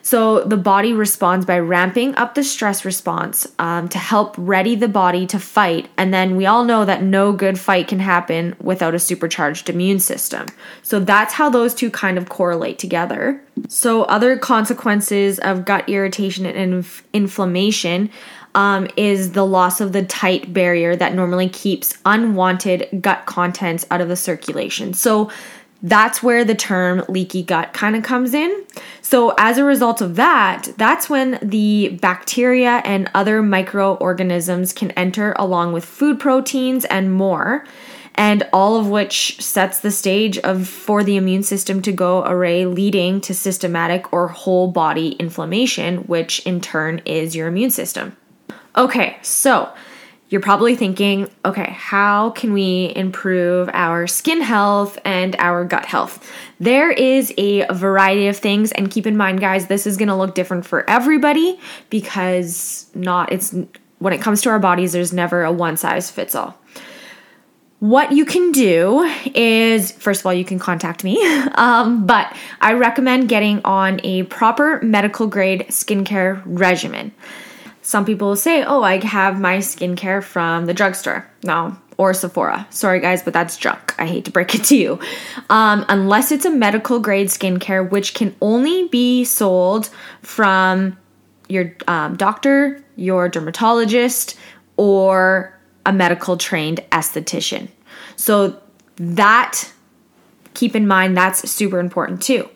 So 0.06 0.44
the 0.44 0.56
body 0.56 0.92
responds 0.92 1.46
by 1.46 1.58
ramping 1.58 2.14
up 2.14 2.36
the 2.36 2.44
stress 2.44 2.84
response 2.84 3.44
um, 3.58 3.88
to 3.88 3.98
help 3.98 4.36
ready 4.38 4.76
the 4.76 4.86
body 4.86 5.26
to 5.26 5.40
fight. 5.40 5.88
And 5.96 6.14
then 6.14 6.36
we 6.36 6.46
all 6.46 6.64
know 6.64 6.84
that 6.84 7.02
no 7.02 7.32
good 7.32 7.58
fight 7.58 7.88
can 7.88 7.98
happen 7.98 8.54
without 8.60 8.94
a 8.94 9.00
supercharged 9.00 9.68
immune 9.68 9.98
system. 9.98 10.46
So 10.84 11.00
that's 11.00 11.34
how 11.34 11.50
those 11.50 11.74
two 11.74 11.90
kind 11.90 12.18
of 12.18 12.28
correlate 12.28 12.78
together. 12.78 13.42
So, 13.68 14.04
other 14.04 14.36
consequences 14.36 15.40
of 15.40 15.64
gut 15.64 15.88
irritation 15.88 16.46
and 16.46 16.56
inf- 16.74 17.02
inflammation. 17.12 18.10
Um, 18.54 18.88
is 18.96 19.32
the 19.32 19.44
loss 19.44 19.82
of 19.82 19.92
the 19.92 20.02
tight 20.02 20.54
barrier 20.54 20.96
that 20.96 21.14
normally 21.14 21.50
keeps 21.50 21.98
unwanted 22.06 23.02
gut 23.02 23.26
contents 23.26 23.84
out 23.90 24.00
of 24.00 24.08
the 24.08 24.16
circulation. 24.16 24.94
So, 24.94 25.30
that's 25.82 26.22
where 26.22 26.44
the 26.44 26.54
term 26.54 27.04
leaky 27.08 27.42
gut 27.42 27.72
kind 27.72 27.96
of 27.96 28.02
comes 28.02 28.34
in. 28.34 28.64
So, 29.02 29.34
as 29.38 29.58
a 29.58 29.64
result 29.64 30.00
of 30.00 30.16
that, 30.16 30.68
that's 30.76 31.08
when 31.08 31.38
the 31.42 31.98
bacteria 32.00 32.82
and 32.84 33.10
other 33.14 33.42
microorganisms 33.42 34.72
can 34.72 34.90
enter 34.92 35.32
along 35.38 35.72
with 35.72 35.84
food 35.84 36.18
proteins 36.18 36.84
and 36.86 37.12
more, 37.12 37.64
and 38.14 38.48
all 38.52 38.76
of 38.76 38.88
which 38.88 39.40
sets 39.40 39.80
the 39.80 39.90
stage 39.90 40.38
of 40.38 40.66
for 40.66 41.04
the 41.04 41.16
immune 41.16 41.42
system 41.42 41.82
to 41.82 41.92
go 41.92 42.24
array 42.24 42.64
leading 42.64 43.20
to 43.20 43.34
systematic 43.34 44.12
or 44.12 44.28
whole 44.28 44.70
body 44.70 45.10
inflammation, 45.12 45.98
which 45.98 46.40
in 46.46 46.60
turn 46.60 47.00
is 47.04 47.36
your 47.36 47.46
immune 47.46 47.70
system. 47.70 48.16
Okay, 48.76 49.18
so 49.22 49.72
you're 50.28 50.40
probably 50.40 50.74
thinking, 50.74 51.30
okay, 51.44 51.70
how 51.70 52.30
can 52.30 52.52
we 52.52 52.92
improve 52.96 53.70
our 53.72 54.06
skin 54.06 54.40
health 54.40 54.98
and 55.04 55.36
our 55.38 55.64
gut 55.64 55.86
health? 55.86 56.28
There 56.58 56.90
is 56.90 57.32
a 57.38 57.66
variety 57.72 58.26
of 58.26 58.36
things, 58.36 58.72
and 58.72 58.90
keep 58.90 59.06
in 59.06 59.16
mind, 59.16 59.40
guys, 59.40 59.68
this 59.68 59.86
is 59.86 59.96
gonna 59.96 60.18
look 60.18 60.34
different 60.34 60.66
for 60.66 60.88
everybody 60.90 61.60
because 61.90 62.86
not, 62.94 63.32
it's 63.32 63.54
when 63.98 64.12
it 64.12 64.20
comes 64.20 64.42
to 64.42 64.50
our 64.50 64.58
bodies, 64.58 64.92
there's 64.92 65.12
never 65.12 65.44
a 65.44 65.52
one 65.52 65.76
size 65.76 66.10
fits 66.10 66.34
all. 66.34 66.58
What 67.78 68.10
you 68.10 68.24
can 68.24 68.52
do 68.52 69.02
is, 69.34 69.92
first 69.92 70.20
of 70.20 70.26
all, 70.26 70.34
you 70.34 70.44
can 70.44 70.58
contact 70.58 71.04
me, 71.04 71.18
um, 71.54 72.06
but 72.06 72.34
I 72.60 72.72
recommend 72.72 73.28
getting 73.28 73.60
on 73.64 74.00
a 74.02 74.24
proper 74.24 74.80
medical 74.82 75.28
grade 75.28 75.66
skincare 75.68 76.42
regimen. 76.46 77.12
Some 77.86 78.04
people 78.04 78.34
say, 78.34 78.64
oh, 78.64 78.82
I 78.82 78.98
have 79.04 79.40
my 79.40 79.58
skincare 79.58 80.20
from 80.20 80.66
the 80.66 80.74
drugstore. 80.74 81.24
No, 81.44 81.76
or 81.96 82.14
Sephora. 82.14 82.66
Sorry, 82.68 82.98
guys, 82.98 83.22
but 83.22 83.32
that's 83.32 83.56
junk. 83.56 83.94
I 83.96 84.06
hate 84.06 84.24
to 84.24 84.32
break 84.32 84.56
it 84.56 84.64
to 84.64 84.76
you. 84.76 84.98
Um, 85.50 85.84
unless 85.88 86.32
it's 86.32 86.44
a 86.44 86.50
medical 86.50 86.98
grade 86.98 87.28
skincare, 87.28 87.88
which 87.88 88.14
can 88.14 88.34
only 88.40 88.88
be 88.88 89.22
sold 89.24 89.88
from 90.20 90.98
your 91.48 91.76
um, 91.86 92.16
doctor, 92.16 92.82
your 92.96 93.28
dermatologist, 93.28 94.36
or 94.76 95.56
a 95.86 95.92
medical 95.92 96.36
trained 96.36 96.80
esthetician. 96.90 97.68
So, 98.16 98.60
that, 98.96 99.72
keep 100.54 100.74
in 100.74 100.88
mind, 100.88 101.16
that's 101.16 101.48
super 101.48 101.78
important 101.78 102.20
too. 102.20 102.48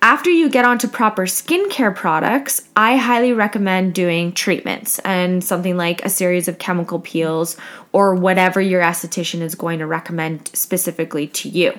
After 0.00 0.30
you 0.30 0.48
get 0.48 0.64
onto 0.64 0.86
proper 0.86 1.24
skincare 1.26 1.94
products, 1.94 2.62
I 2.76 2.96
highly 2.96 3.32
recommend 3.32 3.94
doing 3.94 4.32
treatments 4.32 5.00
and 5.00 5.42
something 5.42 5.76
like 5.76 6.04
a 6.04 6.08
series 6.08 6.46
of 6.46 6.60
chemical 6.60 7.00
peels 7.00 7.56
or 7.92 8.14
whatever 8.14 8.60
your 8.60 8.80
esthetician 8.80 9.40
is 9.40 9.56
going 9.56 9.80
to 9.80 9.86
recommend 9.86 10.50
specifically 10.54 11.26
to 11.28 11.48
you. 11.48 11.76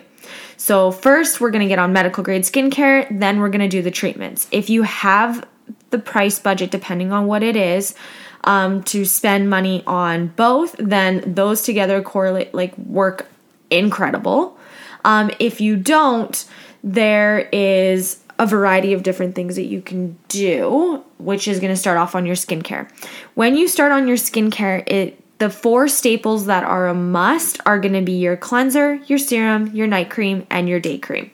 So, 0.58 0.92
first, 0.92 1.40
we're 1.40 1.50
going 1.50 1.62
to 1.62 1.70
get 1.70 1.80
on 1.80 1.94
medical 1.94 2.22
grade 2.22 2.44
skincare, 2.44 3.08
then, 3.18 3.40
we're 3.40 3.50
going 3.50 3.62
to 3.62 3.70
do 3.70 3.82
the 3.82 3.90
treatments. 3.90 4.50
If 4.52 4.70
you 4.70 4.84
have 4.84 5.48
the 5.90 5.98
price 5.98 6.40
budget, 6.40 6.72
depending 6.72 7.14
on 7.14 7.26
what 7.26 7.42
it 7.42 7.56
is, 7.56 7.96
um, 8.44 8.84
to 8.84 9.06
spend 9.06 9.50
money 9.50 9.82
on 9.88 10.28
both, 10.28 10.76
then 10.78 11.24
those 11.36 11.62
together 11.62 12.02
correlate, 12.02 12.54
like, 12.54 12.78
work 12.78 13.28
incredible. 13.72 14.58
Um, 15.06 15.32
if 15.40 15.62
you 15.62 15.78
don't, 15.78 16.46
there 16.84 17.50
is 17.52 18.24
a 18.38 18.46
variety 18.46 18.94
of 18.94 19.04
different 19.04 19.36
things 19.36 19.56
that 19.56 19.66
you 19.66 19.82
can 19.82 20.18
do, 20.30 21.04
which 21.18 21.48
is 21.48 21.60
going 21.60 21.74
to 21.74 21.80
start 21.80 21.98
off 21.98 22.16
on 22.16 22.26
your 22.26 22.36
skincare. 22.36 22.90
When 23.36 23.58
you 23.58 23.68
start 23.68 23.92
on 23.92 24.08
your 24.08 24.18
skincare, 24.18 24.88
it 24.88 25.22
the 25.40 25.50
four 25.50 25.88
staples 25.88 26.48
that 26.48 26.64
are 26.66 26.90
a 26.90 26.94
must 26.94 27.62
are 27.66 27.80
going 27.80 27.94
to 27.94 28.02
be 28.02 28.12
your 28.12 28.36
cleanser, 28.36 28.96
your 29.08 29.18
serum, 29.18 29.74
your 29.74 29.88
night 29.88 30.10
cream, 30.10 30.46
and 30.50 30.68
your 30.68 30.82
day 30.82 30.98
cream. 30.98 31.32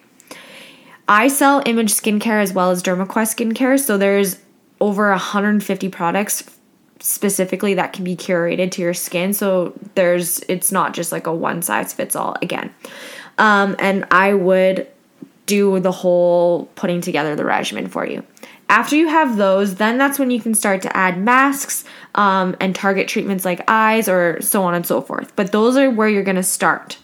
I 1.08 1.28
sell 1.28 1.64
Image 1.66 1.92
Skincare 1.92 2.42
as 2.42 2.54
well 2.54 2.70
as 2.70 2.84
DermaQuest 2.84 3.36
Skincare, 3.36 3.80
so 3.80 3.98
there's 3.98 4.40
over 4.80 5.10
150 5.10 5.90
products 5.90 6.44
specifically 7.00 7.74
that 7.76 7.94
can 7.94 8.04
be 8.04 8.16
curated 8.16 8.72
to 8.72 8.82
your 8.82 8.94
skin. 8.94 9.34
So 9.34 9.74
there's 9.96 10.40
it's 10.48 10.72
not 10.72 10.94
just 10.94 11.12
like 11.12 11.28
a 11.28 11.34
one 11.34 11.62
size 11.62 11.94
fits 11.94 12.16
all 12.16 12.36
again. 12.42 12.74
Um, 13.38 13.76
and 13.80 14.06
I 14.12 14.34
would 14.34 14.88
do 15.46 15.80
the 15.80 15.92
whole 15.92 16.66
putting 16.76 17.02
together 17.02 17.36
the 17.36 17.46
regimen 17.46 17.88
for 17.88 18.06
you. 18.06 18.24
After 18.68 18.96
you 18.96 19.08
have 19.08 19.38
those, 19.38 19.76
then 19.76 19.98
that's 19.98 20.18
when 20.18 20.32
you 20.32 20.42
can 20.42 20.56
start 20.56 20.82
to 20.82 20.98
add 20.98 21.20
masks 21.20 21.86
um, 22.16 22.56
and 22.60 22.74
target 22.74 23.08
treatments 23.08 23.46
like 23.46 23.62
eyes 23.68 24.10
or 24.10 24.42
so 24.42 24.64
on 24.64 24.74
and 24.74 24.86
so 24.86 25.02
forth. 25.02 25.36
But 25.36 25.52
those 25.52 25.78
are 25.78 25.90
where 25.90 26.10
you're 26.10 26.24
gonna 26.24 26.44
start. 26.44 26.98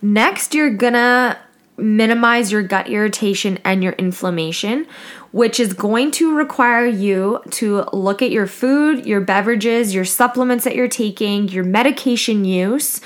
Next, 0.00 0.54
you're 0.54 0.70
gonna 0.70 1.38
minimize 1.76 2.50
your 2.50 2.62
gut 2.62 2.88
irritation 2.88 3.58
and 3.64 3.84
your 3.84 3.92
inflammation, 3.92 4.86
which 5.30 5.60
is 5.60 5.72
going 5.72 6.10
to 6.10 6.34
require 6.34 6.86
you 6.86 7.40
to 7.50 7.84
look 7.92 8.20
at 8.20 8.30
your 8.30 8.46
food, 8.46 9.06
your 9.06 9.20
beverages, 9.20 9.94
your 9.94 10.04
supplements 10.04 10.64
that 10.64 10.74
you're 10.74 10.88
taking, 10.88 11.48
your 11.48 11.64
medication 11.64 12.44
use. 12.44 13.00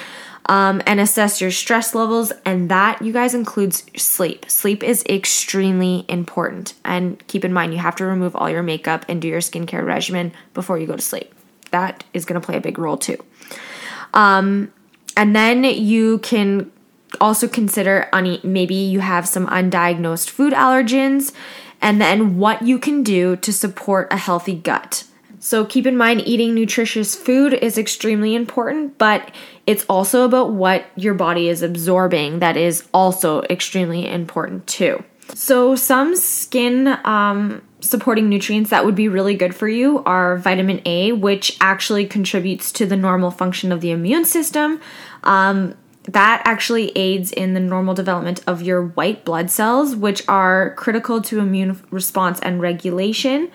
Um, 0.46 0.82
and 0.86 0.98
assess 0.98 1.40
your 1.40 1.52
stress 1.52 1.94
levels. 1.94 2.32
And 2.44 2.68
that, 2.68 3.00
you 3.00 3.12
guys, 3.12 3.32
includes 3.32 3.84
sleep. 3.96 4.50
Sleep 4.50 4.82
is 4.82 5.04
extremely 5.08 6.04
important. 6.08 6.74
And 6.84 7.24
keep 7.28 7.44
in 7.44 7.52
mind, 7.52 7.72
you 7.72 7.78
have 7.78 7.94
to 7.96 8.04
remove 8.04 8.34
all 8.34 8.50
your 8.50 8.62
makeup 8.62 9.04
and 9.08 9.22
do 9.22 9.28
your 9.28 9.40
skincare 9.40 9.86
regimen 9.86 10.32
before 10.52 10.78
you 10.78 10.86
go 10.88 10.96
to 10.96 11.02
sleep. 11.02 11.32
That 11.70 12.02
is 12.12 12.24
going 12.24 12.40
to 12.40 12.44
play 12.44 12.56
a 12.56 12.60
big 12.60 12.78
role 12.78 12.96
too. 12.96 13.18
Um, 14.14 14.72
and 15.16 15.34
then 15.34 15.64
you 15.64 16.18
can 16.18 16.70
also 17.20 17.46
consider 17.46 18.08
un- 18.12 18.40
maybe 18.42 18.74
you 18.74 19.00
have 19.00 19.28
some 19.28 19.46
undiagnosed 19.46 20.30
food 20.30 20.52
allergens 20.52 21.32
and 21.80 22.00
then 22.00 22.38
what 22.38 22.62
you 22.62 22.78
can 22.78 23.02
do 23.02 23.36
to 23.36 23.52
support 23.52 24.08
a 24.12 24.16
healthy 24.16 24.54
gut. 24.54 25.04
So 25.44 25.64
keep 25.64 25.88
in 25.88 25.96
mind 25.96 26.22
eating 26.24 26.54
nutritious 26.54 27.16
food 27.16 27.52
is 27.52 27.76
extremely 27.76 28.36
important, 28.36 28.96
but 28.96 29.32
it's 29.66 29.84
also 29.88 30.24
about 30.24 30.52
what 30.52 30.84
your 30.94 31.14
body 31.14 31.48
is 31.48 31.62
absorbing 31.62 32.38
that 32.38 32.56
is 32.56 32.88
also 32.94 33.42
extremely 33.50 34.08
important 34.08 34.68
too. 34.68 35.02
So 35.34 35.74
some 35.74 36.14
skin 36.14 36.96
um, 37.04 37.60
supporting 37.80 38.28
nutrients 38.28 38.70
that 38.70 38.84
would 38.84 38.94
be 38.94 39.08
really 39.08 39.34
good 39.34 39.52
for 39.52 39.66
you 39.66 40.04
are 40.04 40.36
vitamin 40.36 40.80
A, 40.86 41.10
which 41.10 41.56
actually 41.60 42.06
contributes 42.06 42.70
to 42.72 42.86
the 42.86 42.96
normal 42.96 43.32
function 43.32 43.72
of 43.72 43.80
the 43.80 43.90
immune 43.90 44.24
system. 44.24 44.80
Um, 45.24 45.74
that 46.04 46.42
actually 46.44 46.92
aids 46.96 47.32
in 47.32 47.54
the 47.54 47.60
normal 47.60 47.94
development 47.94 48.42
of 48.46 48.62
your 48.62 48.80
white 48.80 49.24
blood 49.24 49.50
cells, 49.50 49.96
which 49.96 50.22
are 50.28 50.74
critical 50.76 51.20
to 51.22 51.40
immune 51.40 51.82
response 51.90 52.38
and 52.40 52.60
regulation. 52.60 53.50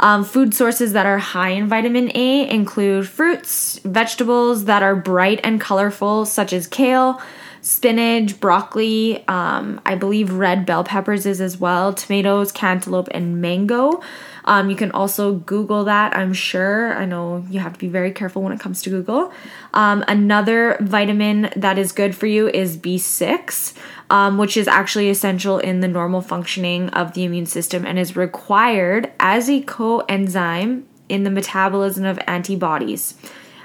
Um, 0.00 0.24
food 0.24 0.54
sources 0.54 0.94
that 0.94 1.04
are 1.04 1.18
high 1.18 1.50
in 1.50 1.68
vitamin 1.68 2.10
A 2.14 2.48
include 2.48 3.06
fruits, 3.06 3.78
vegetables 3.84 4.64
that 4.64 4.82
are 4.82 4.96
bright 4.96 5.40
and 5.44 5.60
colorful, 5.60 6.24
such 6.24 6.54
as 6.54 6.66
kale, 6.66 7.20
spinach, 7.60 8.40
broccoli, 8.40 9.22
um, 9.28 9.78
I 9.84 9.96
believe 9.96 10.32
red 10.32 10.64
bell 10.64 10.84
peppers 10.84 11.26
is 11.26 11.42
as 11.42 11.58
well, 11.58 11.92
tomatoes, 11.92 12.50
cantaloupe, 12.50 13.08
and 13.12 13.42
mango. 13.42 14.00
Um, 14.44 14.70
you 14.70 14.76
can 14.76 14.90
also 14.92 15.34
Google 15.34 15.84
that, 15.84 16.16
I'm 16.16 16.32
sure. 16.32 16.94
I 16.94 17.04
know 17.04 17.44
you 17.50 17.60
have 17.60 17.74
to 17.74 17.78
be 17.78 17.88
very 17.88 18.10
careful 18.10 18.42
when 18.42 18.52
it 18.52 18.60
comes 18.60 18.82
to 18.82 18.90
Google. 18.90 19.32
Um, 19.74 20.04
another 20.08 20.76
vitamin 20.80 21.50
that 21.56 21.78
is 21.78 21.92
good 21.92 22.14
for 22.14 22.26
you 22.26 22.48
is 22.48 22.76
B6, 22.76 23.74
um, 24.10 24.38
which 24.38 24.56
is 24.56 24.66
actually 24.66 25.10
essential 25.10 25.58
in 25.58 25.80
the 25.80 25.88
normal 25.88 26.22
functioning 26.22 26.88
of 26.90 27.14
the 27.14 27.24
immune 27.24 27.46
system 27.46 27.84
and 27.84 27.98
is 27.98 28.16
required 28.16 29.10
as 29.20 29.48
a 29.48 29.62
coenzyme 29.62 30.84
in 31.08 31.24
the 31.24 31.30
metabolism 31.30 32.04
of 32.04 32.18
antibodies. 32.26 33.14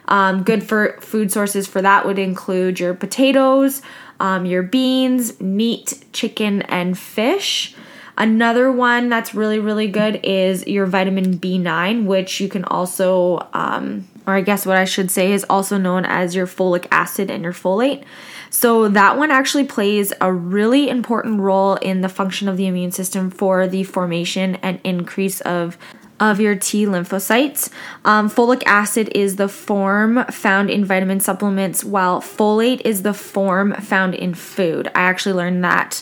Um, 0.07 0.43
good 0.43 0.63
for 0.63 0.97
food 1.01 1.31
sources 1.31 1.67
for 1.67 1.81
that 1.81 2.05
would 2.05 2.19
include 2.19 2.79
your 2.79 2.93
potatoes, 2.93 3.81
um, 4.19 4.45
your 4.45 4.63
beans, 4.63 5.39
meat, 5.41 6.05
chicken, 6.13 6.61
and 6.63 6.97
fish. 6.97 7.75
Another 8.17 8.71
one 8.71 9.09
that's 9.09 9.35
really, 9.35 9.59
really 9.59 9.87
good 9.87 10.21
is 10.23 10.65
your 10.67 10.85
vitamin 10.85 11.37
B9, 11.37 12.05
which 12.05 12.39
you 12.39 12.47
can 12.47 12.63
also, 12.63 13.45
um, 13.53 14.07
or 14.25 14.35
I 14.35 14.41
guess 14.41 14.65
what 14.65 14.77
I 14.77 14.85
should 14.85 15.11
say 15.11 15.33
is 15.33 15.45
also 15.49 15.77
known 15.77 16.05
as 16.05 16.33
your 16.33 16.47
folic 16.47 16.87
acid 16.91 17.29
and 17.29 17.43
your 17.43 17.51
folate. 17.51 18.03
So, 18.49 18.87
that 18.87 19.17
one 19.17 19.31
actually 19.31 19.65
plays 19.65 20.13
a 20.21 20.31
really 20.31 20.87
important 20.87 21.41
role 21.41 21.75
in 21.75 21.99
the 21.99 22.07
function 22.07 22.47
of 22.47 22.55
the 22.55 22.67
immune 22.67 22.91
system 22.91 23.29
for 23.29 23.67
the 23.67 23.83
formation 23.83 24.55
and 24.55 24.79
increase 24.83 25.41
of 25.41 25.77
of 26.17 26.39
your 26.39 26.55
T 26.55 26.85
lymphocytes. 26.85 27.69
Um, 28.05 28.29
folic 28.29 28.63
acid 28.65 29.11
is 29.13 29.35
the 29.35 29.49
form 29.49 30.23
found 30.25 30.69
in 30.69 30.85
vitamin 30.85 31.19
supplements, 31.19 31.83
while 31.83 32.21
folate 32.21 32.81
is 32.85 33.03
the 33.03 33.13
form 33.13 33.73
found 33.73 34.15
in 34.15 34.33
food. 34.33 34.87
I 34.95 35.01
actually 35.01 35.33
learned 35.33 35.63
that 35.65 36.01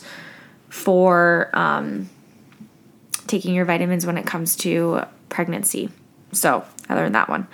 for 0.73 1.51
um, 1.53 2.09
taking 3.27 3.53
your 3.53 3.63
vitamins 3.63 4.07
when 4.07 4.17
it 4.17 4.25
comes 4.25 4.55
to 4.55 5.03
pregnancy. 5.29 5.91
So 6.31 6.65
I 6.89 6.95
learned 6.95 7.13
that 7.13 7.29
one. 7.29 7.47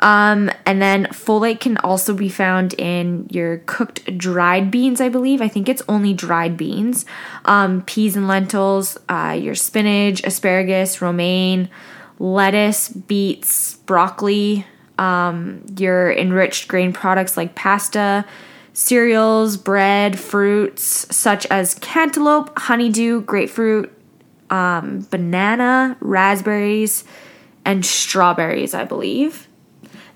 Um, 0.00 0.50
and 0.64 0.80
then 0.80 1.04
folate 1.08 1.60
can 1.60 1.76
also 1.76 2.14
be 2.14 2.30
found 2.30 2.72
in 2.74 3.28
your 3.30 3.58
cooked 3.66 4.16
dried 4.16 4.70
beans, 4.70 5.02
I 5.02 5.10
believe. 5.10 5.42
I 5.42 5.48
think 5.48 5.68
it's 5.68 5.82
only 5.90 6.14
dried 6.14 6.56
beans, 6.56 7.04
um, 7.44 7.82
peas 7.82 8.16
and 8.16 8.26
lentils, 8.26 8.96
uh, 9.10 9.38
your 9.38 9.54
spinach, 9.54 10.24
asparagus, 10.24 11.02
romaine, 11.02 11.68
lettuce, 12.18 12.88
beets, 12.88 13.76
broccoli, 13.84 14.66
um, 14.96 15.66
your 15.76 16.10
enriched 16.10 16.66
grain 16.66 16.94
products 16.94 17.36
like 17.36 17.54
pasta, 17.54 18.24
cereals, 18.74 19.56
bread, 19.56 20.18
fruits 20.18 21.06
such 21.14 21.46
as 21.46 21.74
cantaloupe, 21.76 22.56
honeydew, 22.58 23.22
grapefruit, 23.22 23.90
um, 24.50 25.06
banana, 25.10 25.96
raspberries, 26.00 27.04
and 27.64 27.86
strawberries, 27.86 28.74
I 28.74 28.84
believe. 28.84 29.48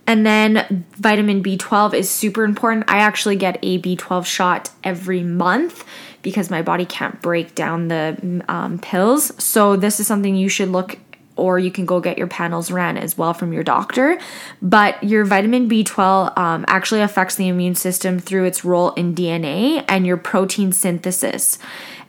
And 0.06 0.24
then 0.24 0.86
vitamin 0.96 1.42
B12 1.42 1.94
is 1.94 2.10
super 2.10 2.44
important. 2.44 2.90
I 2.90 2.98
actually 2.98 3.36
get 3.36 3.58
a 3.62 3.80
B12 3.80 4.26
shot 4.26 4.70
every 4.82 5.22
month 5.22 5.84
because 6.22 6.50
my 6.50 6.62
body 6.62 6.84
can't 6.84 7.20
break 7.22 7.54
down 7.54 7.88
the 7.88 8.42
um, 8.48 8.78
pills. 8.78 9.32
So, 9.42 9.76
this 9.76 10.00
is 10.00 10.06
something 10.06 10.34
you 10.34 10.48
should 10.48 10.70
look 10.70 10.98
or 11.38 11.58
you 11.58 11.70
can 11.70 11.86
go 11.86 12.00
get 12.00 12.18
your 12.18 12.26
panels 12.26 12.70
ran 12.70 12.98
as 12.98 13.16
well 13.16 13.32
from 13.32 13.52
your 13.52 13.62
doctor. 13.62 14.18
But 14.60 15.02
your 15.02 15.24
vitamin 15.24 15.68
B12 15.68 16.36
um, 16.36 16.64
actually 16.68 17.00
affects 17.00 17.36
the 17.36 17.48
immune 17.48 17.74
system 17.74 18.18
through 18.18 18.44
its 18.44 18.64
role 18.64 18.92
in 18.92 19.14
DNA 19.14 19.84
and 19.88 20.06
your 20.06 20.16
protein 20.16 20.72
synthesis. 20.72 21.58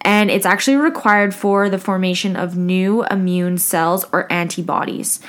And 0.02 0.32
it's 0.32 0.46
actually 0.46 0.78
required 0.78 1.36
for 1.36 1.70
the 1.70 1.78
formation 1.78 2.36
of 2.36 2.58
new 2.58 3.04
immune 3.06 3.58
cells 3.58 4.06
or 4.12 4.32
antibodies. 4.32 5.20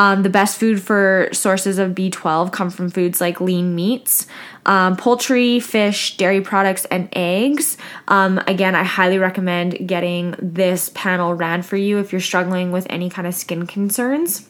Um, 0.00 0.22
the 0.22 0.30
best 0.30 0.58
food 0.58 0.82
for 0.82 1.28
sources 1.30 1.76
of 1.76 1.92
B12 1.92 2.52
come 2.52 2.70
from 2.70 2.88
foods 2.88 3.20
like 3.20 3.38
lean 3.38 3.74
meats, 3.74 4.26
um, 4.64 4.96
poultry, 4.96 5.60
fish, 5.60 6.16
dairy 6.16 6.40
products, 6.40 6.86
and 6.86 7.10
eggs. 7.12 7.76
Um, 8.08 8.38
again, 8.46 8.74
I 8.74 8.82
highly 8.82 9.18
recommend 9.18 9.86
getting 9.86 10.36
this 10.38 10.90
panel 10.94 11.34
ran 11.34 11.60
for 11.60 11.76
you 11.76 11.98
if 11.98 12.12
you're 12.12 12.22
struggling 12.22 12.72
with 12.72 12.86
any 12.88 13.10
kind 13.10 13.28
of 13.28 13.34
skin 13.34 13.66
concerns. 13.66 14.49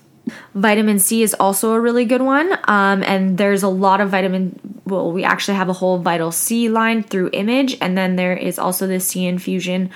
Vitamin 0.55 0.99
C 0.99 1.23
is 1.23 1.35
also 1.35 1.73
a 1.73 1.81
really 1.81 2.05
good 2.05 2.23
one. 2.23 2.53
Um, 2.65 3.03
and 3.03 3.39
there's 3.39 3.63
a 3.63 3.69
lot 3.69 4.01
of 4.01 4.11
vitamin, 4.11 4.59
well, 4.85 5.13
we 5.13 5.25
actually 5.25 5.57
have 5.57 5.69
a 5.69 5.75
whole 5.75 5.99
Vital 5.99 6.33
C 6.33 6.69
line 6.69 7.03
through 7.03 7.31
Image. 7.33 7.77
And 7.81 7.97
then 7.97 8.17
there 8.17 8.37
is 8.37 8.59
also 8.59 8.87
the 8.87 9.01
C 9.01 9.27
infusion 9.27 9.91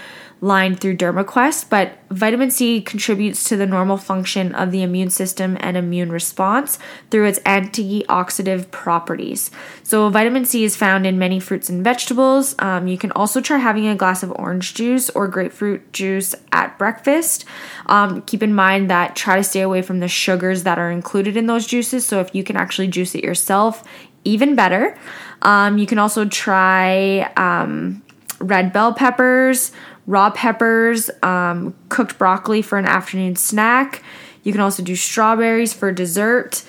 line 0.44 0.76
through 0.76 0.94
DermaQuest, 0.94 1.70
but 1.70 1.98
vitamin 2.10 2.50
C 2.50 2.82
contributes 2.82 3.44
to 3.44 3.56
the 3.56 3.66
normal 3.66 3.96
function 3.96 4.54
of 4.54 4.72
the 4.72 4.82
immune 4.82 5.08
system 5.08 5.56
and 5.60 5.74
immune 5.74 6.12
response 6.12 6.78
through 7.10 7.24
its 7.24 7.38
antioxidant 7.40 8.70
properties. 8.70 9.50
So, 9.82 10.10
vitamin 10.10 10.44
C 10.44 10.64
is 10.64 10.76
found 10.76 11.06
in 11.06 11.18
many 11.18 11.40
fruits 11.40 11.70
and 11.70 11.82
vegetables. 11.82 12.54
Um, 12.58 12.88
you 12.88 12.98
can 12.98 13.10
also 13.12 13.40
try 13.40 13.56
having 13.56 13.86
a 13.86 13.96
glass 13.96 14.22
of 14.22 14.32
orange 14.32 14.74
juice 14.74 15.08
or 15.10 15.28
grapefruit 15.28 15.92
juice 15.94 16.34
at 16.52 16.78
breakfast. 16.78 17.46
Um, 17.86 18.20
keep 18.22 18.42
in 18.42 18.54
mind 18.54 18.90
that 18.90 19.16
try 19.16 19.36
to 19.36 19.44
stay 19.44 19.62
away 19.62 19.80
from 19.80 20.00
the 20.00 20.08
sugars 20.24 20.62
that 20.62 20.78
are 20.78 20.90
included 20.90 21.36
in 21.36 21.46
those 21.46 21.66
juices. 21.66 22.06
So, 22.06 22.20
if 22.20 22.34
you 22.34 22.42
can 22.42 22.56
actually 22.56 22.88
juice 22.88 23.14
it 23.14 23.22
yourself, 23.22 23.84
even 24.24 24.54
better. 24.54 24.96
Um, 25.42 25.78
you 25.78 25.86
can 25.86 25.98
also 25.98 26.24
try 26.24 27.30
um, 27.36 28.02
red 28.40 28.72
bell 28.72 28.94
peppers, 28.94 29.72
raw 30.06 30.30
peppers, 30.30 31.10
um, 31.22 31.74
cooked 31.88 32.18
broccoli 32.18 32.62
for 32.62 32.78
an 32.78 32.86
afternoon 32.86 33.36
snack. 33.36 34.02
You 34.42 34.52
can 34.52 34.60
also 34.60 34.82
do 34.82 34.96
strawberries 34.96 35.72
for 35.72 35.92
dessert. 35.92 36.64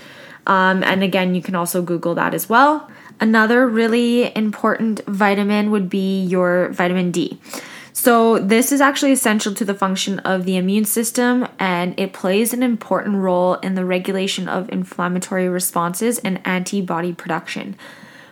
Um, 0.47 0.83
and 0.83 1.03
again, 1.03 1.35
you 1.35 1.41
can 1.41 1.55
also 1.55 1.81
Google 1.81 2.15
that 2.15 2.33
as 2.33 2.47
well. 2.47 2.89
Another 3.19 3.67
really 3.67 4.35
important 4.35 5.01
vitamin 5.05 5.71
would 5.71 5.89
be 5.89 6.23
your 6.23 6.69
vitamin 6.69 7.11
D. 7.11 7.39
So, 7.97 8.39
this 8.39 8.73
is 8.73 8.81
actually 8.81 9.13
essential 9.13 9.53
to 9.53 9.63
the 9.63 9.73
function 9.73 10.19
of 10.19 10.43
the 10.43 10.57
immune 10.57 10.83
system 10.83 11.47
and 11.57 11.97
it 11.97 12.11
plays 12.11 12.51
an 12.51 12.61
important 12.61 13.15
role 13.15 13.53
in 13.55 13.75
the 13.75 13.85
regulation 13.85 14.49
of 14.49 14.69
inflammatory 14.69 15.47
responses 15.47 16.19
and 16.19 16.45
antibody 16.45 17.13
production. 17.13 17.77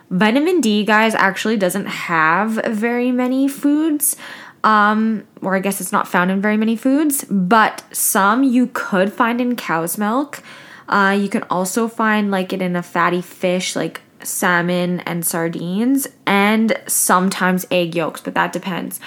Vitamin 0.10 0.60
D, 0.60 0.84
guys, 0.84 1.16
actually 1.16 1.56
doesn't 1.56 1.86
have 1.86 2.56
very 2.68 3.10
many 3.10 3.48
foods 3.48 4.18
um, 4.66 5.26
or 5.42 5.56
I 5.56 5.60
guess 5.60 5.80
it's 5.80 5.94
not 5.94 6.10
found 6.10 6.30
in 6.30 6.42
very 6.42 6.58
many 6.58 6.76
foods, 6.76 7.24
but 7.30 7.84
some 7.94 8.44
you 8.44 8.70
could 8.74 9.14
find 9.14 9.40
in 9.40 9.56
cow's 9.56 9.98
milk. 9.98 10.44
Uh, 10.90 11.18
you 11.18 11.30
can 11.30 11.44
also 11.44 11.88
find 11.88 12.30
like 12.30 12.52
it 12.52 12.62
in 12.62 12.76
a 12.76 12.84
fatty 12.84 13.22
fish 13.22 13.78
like 13.78 14.02
salmon 14.22 15.00
and 15.02 15.26
sardines, 15.26 16.08
and 16.26 16.78
sometimes 16.86 17.66
egg 17.72 17.96
yolks, 17.96 18.20
but 18.20 18.34
that 18.34 18.52
depends. 18.52 19.00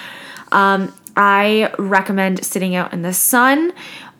Um, 0.51 0.93
I 1.15 1.73
recommend 1.79 2.45
sitting 2.45 2.75
out 2.75 2.93
in 2.93 3.01
the 3.01 3.13
sun. 3.13 3.73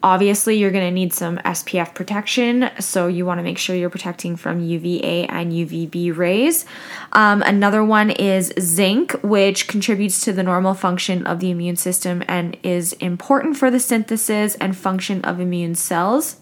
Obviously, 0.03 0.57
you're 0.57 0.71
going 0.71 0.85
to 0.85 0.91
need 0.91 1.11
some 1.11 1.37
SPF 1.39 1.95
protection, 1.95 2.69
so 2.79 3.07
you 3.07 3.25
want 3.25 3.39
to 3.39 3.43
make 3.43 3.57
sure 3.57 3.75
you're 3.75 3.89
protecting 3.89 4.35
from 4.35 4.63
UVA 4.63 5.25
and 5.25 5.51
UVB 5.51 6.15
rays. 6.15 6.65
Um, 7.13 7.41
another 7.41 7.83
one 7.83 8.11
is 8.11 8.53
zinc, 8.59 9.13
which 9.23 9.67
contributes 9.67 10.23
to 10.25 10.33
the 10.33 10.43
normal 10.43 10.75
function 10.75 11.25
of 11.25 11.39
the 11.39 11.49
immune 11.49 11.77
system 11.77 12.23
and 12.27 12.57
is 12.61 12.93
important 12.93 13.57
for 13.57 13.71
the 13.71 13.79
synthesis 13.79 14.55
and 14.55 14.77
function 14.77 15.23
of 15.25 15.39
immune 15.39 15.73
cells. 15.73 16.37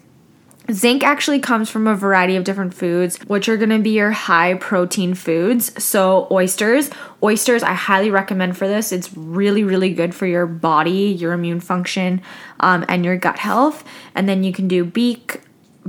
Zinc 0.71 1.04
actually 1.04 1.39
comes 1.39 1.69
from 1.69 1.88
a 1.88 1.95
variety 1.95 2.36
of 2.36 2.43
different 2.43 2.73
foods, 2.73 3.17
which 3.28 3.47
are 3.47 3.58
gonna 3.58 3.80
be 3.80 3.91
your 3.91 4.12
high 4.12 4.56
protein 4.56 5.13
foods. 5.13 5.84
So, 5.84 6.28
oysters. 6.32 6.89
Oysters, 7.21 7.63
I 7.63 7.73
highly 7.73 8.10
recommend 8.10 8.58
for 8.58 8.67
this. 8.67 8.91
It's 8.91 9.15
really, 9.15 9.63
really 9.63 9.93
good 9.93 10.15
for 10.15 10.25
your 10.25 10.45
body, 10.45 11.15
your 11.17 11.34
immune 11.34 11.60
function, 11.60 12.21
um, 12.60 12.86
and 12.88 13.06
your 13.06 13.17
gut 13.17 13.38
health. 13.38 13.84
And 14.15 14.28
then 14.28 14.43
you 14.43 14.54
can 14.54 14.67
do 14.67 14.84
beak, 14.84 15.41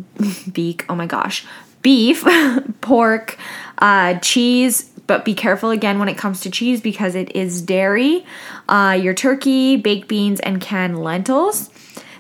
beak, 0.53 0.85
oh 0.89 0.95
my 0.95 1.07
gosh, 1.07 1.47
beef, 1.83 2.25
pork, 2.81 3.39
uh, 3.79 4.19
cheese, 4.21 4.91
but 5.07 5.25
be 5.25 5.35
careful 5.35 5.71
again 5.71 5.99
when 5.99 6.09
it 6.09 6.19
comes 6.19 6.41
to 6.41 6.51
cheese 6.51 6.81
because 6.81 7.15
it 7.15 7.35
is 7.35 7.63
dairy, 7.63 8.27
uh, 8.69 8.99
your 9.01 9.15
turkey, 9.15 9.77
baked 9.77 10.09
beans, 10.09 10.41
and 10.41 10.61
canned 10.61 11.03
lentils. 11.03 11.71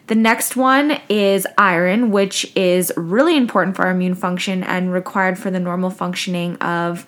The 0.06 0.14
next 0.14 0.56
one 0.56 1.00
is 1.08 1.46
iron, 1.58 2.12
which 2.12 2.50
is 2.56 2.92
really 2.96 3.36
important 3.36 3.74
for 3.76 3.86
our 3.86 3.90
immune 3.90 4.14
function 4.14 4.62
and 4.62 4.92
required 4.92 5.38
for 5.38 5.50
the 5.50 5.58
normal 5.58 5.90
functioning 5.90 6.56
of 6.56 7.06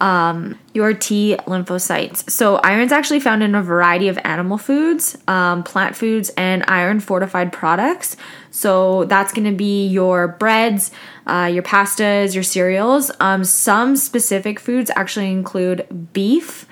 um, 0.00 0.58
your 0.72 0.94
T 0.94 1.36
lymphocytes. 1.46 2.28
So, 2.30 2.56
iron 2.56 2.80
is 2.80 2.92
actually 2.92 3.20
found 3.20 3.42
in 3.42 3.54
a 3.54 3.62
variety 3.62 4.08
of 4.08 4.18
animal 4.24 4.56
foods, 4.56 5.16
um, 5.28 5.62
plant 5.62 5.94
foods, 5.94 6.30
and 6.36 6.64
iron 6.68 7.00
fortified 7.00 7.52
products. 7.52 8.16
So, 8.50 9.04
that's 9.04 9.32
going 9.32 9.44
to 9.44 9.56
be 9.56 9.86
your 9.86 10.26
breads, 10.26 10.90
uh, 11.26 11.50
your 11.52 11.62
pastas, 11.62 12.34
your 12.34 12.42
cereals. 12.42 13.10
Um, 13.20 13.44
some 13.44 13.94
specific 13.94 14.58
foods 14.58 14.90
actually 14.96 15.30
include 15.30 15.86
beef, 16.14 16.66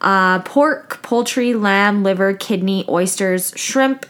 uh, 0.00 0.40
pork, 0.40 1.00
poultry, 1.02 1.54
lamb, 1.54 2.02
liver, 2.02 2.34
kidney, 2.34 2.84
oysters, 2.88 3.52
shrimp, 3.54 4.06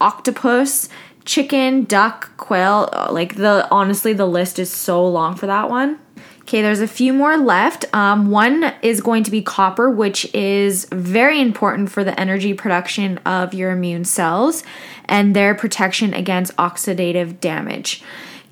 octopus, 0.00 0.88
chicken, 1.24 1.84
duck, 1.84 2.36
quail. 2.36 2.88
Like 3.10 3.36
the 3.36 3.68
honestly, 3.70 4.12
the 4.12 4.26
list 4.26 4.58
is 4.58 4.72
so 4.72 5.06
long 5.06 5.34
for 5.34 5.46
that 5.46 5.68
one. 5.68 5.98
Okay, 6.42 6.62
there's 6.62 6.80
a 6.80 6.86
few 6.86 7.12
more 7.12 7.36
left. 7.36 7.92
Um, 7.92 8.30
one 8.30 8.72
is 8.80 9.00
going 9.00 9.24
to 9.24 9.32
be 9.32 9.42
copper, 9.42 9.90
which 9.90 10.32
is 10.32 10.84
very 10.92 11.40
important 11.40 11.90
for 11.90 12.04
the 12.04 12.18
energy 12.20 12.54
production 12.54 13.18
of 13.26 13.52
your 13.52 13.72
immune 13.72 14.04
cells 14.04 14.62
and 15.06 15.34
their 15.34 15.56
protection 15.56 16.14
against 16.14 16.54
oxidative 16.56 17.40
damage. 17.40 18.00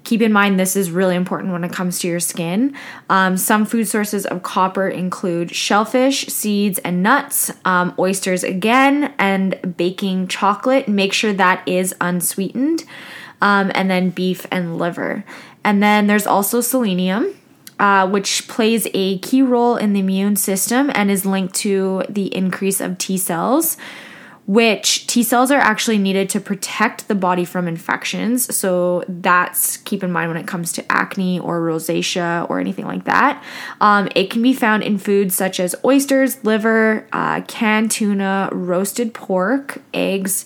Keep 0.05 0.21
in 0.21 0.33
mind, 0.33 0.61
this 0.61 0.77
is 0.77 0.91
really 0.91 1.17
important 1.17 1.51
when 1.53 1.65
it 1.65 1.73
comes 1.73 1.99
to 2.01 2.09
your 2.09 2.21
skin. 2.21 2.77
Um, 3.09 3.39
some 3.39 3.65
food 3.65 3.89
sources 3.89 4.27
of 4.27 4.43
copper 4.43 4.87
include 4.87 5.55
shellfish, 5.55 6.27
seeds, 6.27 6.79
and 6.81 7.03
nuts, 7.03 7.51
um, 7.65 7.95
oysters 7.99 8.45
again, 8.45 9.15
and 9.19 9.77
baking 9.77 10.29
chocolate. 10.29 10.89
Make 10.89 11.15
sure 11.15 11.33
that 11.33 11.67
is 11.67 11.95
unsweetened, 12.03 12.85
um, 13.41 13.73
and 13.75 13.91
then 13.91 14.11
beef 14.11 14.47
and 14.51 14.77
liver. 14.77 15.25
And 15.65 15.83
then 15.83 16.07
there's 16.07 16.27
also 16.27 16.61
selenium. 16.61 17.35
Uh, 17.81 18.09
which 18.09 18.47
plays 18.47 18.87
a 18.95 19.19
key 19.19 19.43
role 19.43 19.77
in 19.77 19.95
the 19.95 19.99
immune 19.99 20.37
system 20.37 20.93
and 20.95 21.11
is 21.11 21.27
linked 21.27 21.57
to 21.57 22.05
the 22.09 22.33
increase 22.33 22.81
of 22.81 22.97
T 22.99 23.19
cells, 23.19 23.77
which 24.47 25.07
T 25.07 25.23
cells 25.23 25.51
are 25.51 25.61
actually 25.61 25.97
needed 25.97 26.29
to 26.31 26.41
protect 26.41 27.09
the 27.09 27.15
body 27.15 27.47
from 27.47 27.67
infections. 27.67 28.55
So 28.55 29.03
that's 29.09 29.79
keep 29.79 30.05
in 30.05 30.13
mind 30.13 30.29
when 30.29 30.37
it 30.37 30.47
comes 30.47 30.71
to 30.73 30.93
acne 30.93 31.41
or 31.41 31.61
rosacea 31.61 32.49
or 32.51 32.61
anything 32.61 32.85
like 32.85 33.05
that. 33.05 33.43
Um, 33.81 34.09
it 34.15 34.31
can 34.31 34.43
be 34.43 34.53
found 34.53 34.83
in 34.83 34.99
foods 34.99 35.35
such 35.35 35.59
as 35.59 35.75
oysters, 35.83 36.45
liver, 36.45 37.07
uh, 37.13 37.41
canned 37.43 37.91
tuna, 37.91 38.51
roasted 38.53 39.15
pork, 39.15 39.81
eggs, 39.95 40.45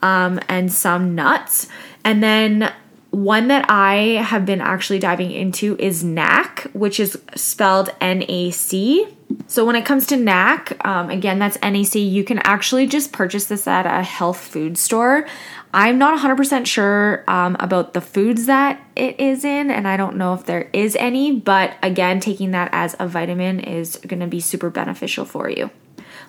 um, 0.00 0.40
and 0.48 0.72
some 0.72 1.14
nuts. 1.14 1.68
And 2.02 2.22
then 2.22 2.72
one 3.10 3.48
that 3.48 3.66
I 3.68 4.22
have 4.22 4.44
been 4.44 4.60
actually 4.60 4.98
diving 4.98 5.30
into 5.30 5.76
is 5.78 6.02
NAC, 6.02 6.62
which 6.72 6.98
is 6.98 7.16
spelled 7.36 7.90
N 8.00 8.24
A 8.26 8.50
C. 8.50 9.06
So 9.46 9.64
when 9.64 9.76
it 9.76 9.84
comes 9.84 10.06
to 10.08 10.16
NAC, 10.16 10.84
um, 10.84 11.10
again, 11.10 11.38
that's 11.38 11.58
NAC, 11.60 11.94
you 11.94 12.24
can 12.24 12.38
actually 12.40 12.86
just 12.86 13.12
purchase 13.12 13.46
this 13.46 13.66
at 13.66 13.86
a 13.86 14.02
health 14.02 14.38
food 14.38 14.78
store. 14.78 15.26
I'm 15.72 15.98
not 15.98 16.18
100% 16.18 16.66
sure 16.66 17.24
um, 17.26 17.56
about 17.58 17.94
the 17.94 18.00
foods 18.00 18.46
that 18.46 18.80
it 18.94 19.18
is 19.18 19.44
in, 19.44 19.70
and 19.70 19.88
I 19.88 19.96
don't 19.96 20.16
know 20.16 20.34
if 20.34 20.44
there 20.44 20.70
is 20.72 20.94
any, 20.96 21.32
but 21.32 21.74
again, 21.82 22.20
taking 22.20 22.52
that 22.52 22.68
as 22.72 22.94
a 22.98 23.08
vitamin 23.08 23.60
is 23.60 23.96
going 24.06 24.20
to 24.20 24.26
be 24.26 24.40
super 24.40 24.70
beneficial 24.70 25.24
for 25.24 25.50
you. 25.50 25.70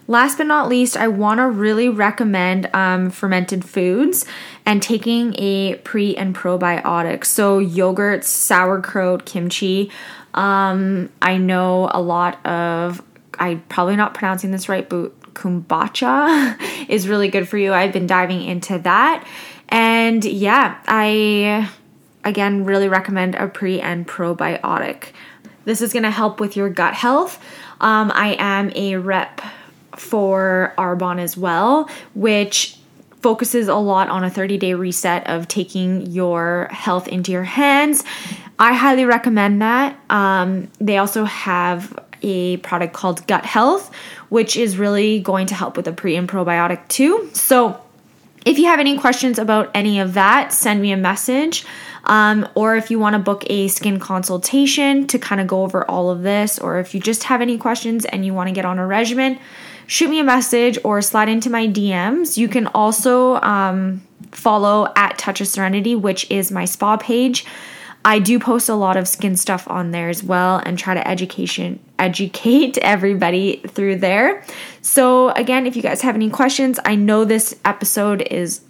Last 0.07 0.37
but 0.37 0.45
not 0.45 0.69
least, 0.69 0.95
I 0.95 1.07
want 1.07 1.39
to 1.39 1.47
really 1.47 1.89
recommend 1.89 2.69
um, 2.75 3.09
fermented 3.09 3.65
foods 3.65 4.25
and 4.65 4.81
taking 4.81 5.33
a 5.39 5.75
pre 5.77 6.15
and 6.15 6.35
probiotic. 6.35 7.25
So, 7.25 7.59
yogurts, 7.59 8.25
sauerkraut, 8.25 9.25
kimchi. 9.25 9.91
Um, 10.35 11.09
I 11.21 11.37
know 11.37 11.89
a 11.91 12.01
lot 12.01 12.45
of, 12.45 13.01
I'm 13.39 13.61
probably 13.69 13.95
not 13.95 14.13
pronouncing 14.13 14.51
this 14.51 14.69
right, 14.69 14.87
but 14.87 15.33
kombucha 15.33 16.59
is 16.89 17.07
really 17.07 17.29
good 17.29 17.47
for 17.47 17.57
you. 17.57 17.73
I've 17.73 17.93
been 17.93 18.07
diving 18.07 18.43
into 18.43 18.77
that. 18.79 19.25
And 19.69 20.23
yeah, 20.23 20.79
I 20.87 21.69
again 22.23 22.65
really 22.65 22.87
recommend 22.87 23.35
a 23.35 23.47
pre 23.47 23.79
and 23.79 24.07
probiotic. 24.07 25.09
This 25.63 25.81
is 25.81 25.93
going 25.93 26.03
to 26.03 26.11
help 26.11 26.39
with 26.39 26.55
your 26.55 26.69
gut 26.69 26.93
health. 26.93 27.43
Um, 27.81 28.11
I 28.13 28.35
am 28.37 28.71
a 28.75 28.97
rep 28.97 29.41
for 29.95 30.73
Arbonne 30.77 31.19
as 31.19 31.35
well, 31.35 31.89
which 32.13 32.77
focuses 33.21 33.67
a 33.67 33.75
lot 33.75 34.07
on 34.09 34.23
a 34.23 34.29
30 34.29 34.57
day 34.57 34.75
reset 34.75 35.27
of 35.27 35.47
taking 35.47 36.05
your 36.11 36.67
health 36.71 37.07
into 37.07 37.31
your 37.31 37.43
hands. 37.43 38.03
I 38.57 38.73
highly 38.73 39.05
recommend 39.05 39.61
that. 39.61 39.99
Um, 40.09 40.69
they 40.79 40.97
also 40.97 41.25
have 41.25 41.97
a 42.21 42.57
product 42.57 42.93
called 42.93 43.25
Gut 43.27 43.45
Health, 43.45 43.93
which 44.29 44.55
is 44.57 44.77
really 44.77 45.19
going 45.19 45.47
to 45.47 45.55
help 45.55 45.75
with 45.75 45.85
the 45.85 45.91
pre 45.91 46.15
and 46.15 46.27
probiotic 46.27 46.87
too. 46.87 47.29
So, 47.33 47.81
if 48.45 48.59
you 48.59 48.65
have 48.65 48.79
any 48.79 48.97
questions 48.97 49.39
about 49.39 49.71
any 49.73 49.99
of 49.99 50.13
that, 50.13 50.53
send 50.53 50.79
me 50.79 50.91
a 50.91 50.97
message. 50.97 51.65
Um, 52.03 52.47
or 52.53 52.75
if 52.75 52.91
you 52.91 52.99
want 52.99 53.15
to 53.15 53.19
book 53.19 53.43
a 53.47 53.67
skin 53.67 53.99
consultation 53.99 55.07
to 55.07 55.17
kind 55.17 55.41
of 55.41 55.47
go 55.47 55.63
over 55.63 55.89
all 55.89 56.11
of 56.11 56.21
this, 56.21 56.59
or 56.59 56.79
if 56.79 56.93
you 56.93 56.99
just 56.99 57.23
have 57.23 57.41
any 57.41 57.57
questions 57.57 58.05
and 58.05 58.23
you 58.23 58.35
want 58.35 58.47
to 58.47 58.53
get 58.53 58.63
on 58.63 58.77
a 58.77 58.85
regimen, 58.85 59.39
shoot 59.87 60.09
me 60.09 60.19
a 60.19 60.23
message 60.23 60.77
or 60.83 61.01
slide 61.01 61.27
into 61.27 61.49
my 61.49 61.67
DMs. 61.67 62.37
You 62.37 62.47
can 62.47 62.67
also 62.67 63.35
um, 63.41 64.05
follow 64.31 64.93
at 64.95 65.17
Touch 65.17 65.41
of 65.41 65.47
Serenity, 65.47 65.95
which 65.95 66.29
is 66.29 66.51
my 66.51 66.65
spa 66.65 66.97
page. 66.97 67.45
I 68.05 68.19
do 68.19 68.37
post 68.37 68.69
a 68.69 68.75
lot 68.75 68.97
of 68.97 69.07
skin 69.07 69.35
stuff 69.35 69.67
on 69.67 69.89
there 69.89 70.09
as 70.09 70.23
well 70.23 70.61
and 70.63 70.77
try 70.77 70.93
to 70.93 71.05
education 71.05 71.79
educate 71.97 72.77
everybody 72.81 73.57
through 73.67 73.97
there. 73.97 74.43
So 74.81 75.29
again, 75.31 75.65
if 75.65 75.75
you 75.75 75.81
guys 75.81 76.01
have 76.01 76.13
any 76.13 76.29
questions, 76.29 76.79
I 76.85 76.95
know 76.95 77.25
this 77.25 77.55
episode 77.65 78.21
is 78.21 78.61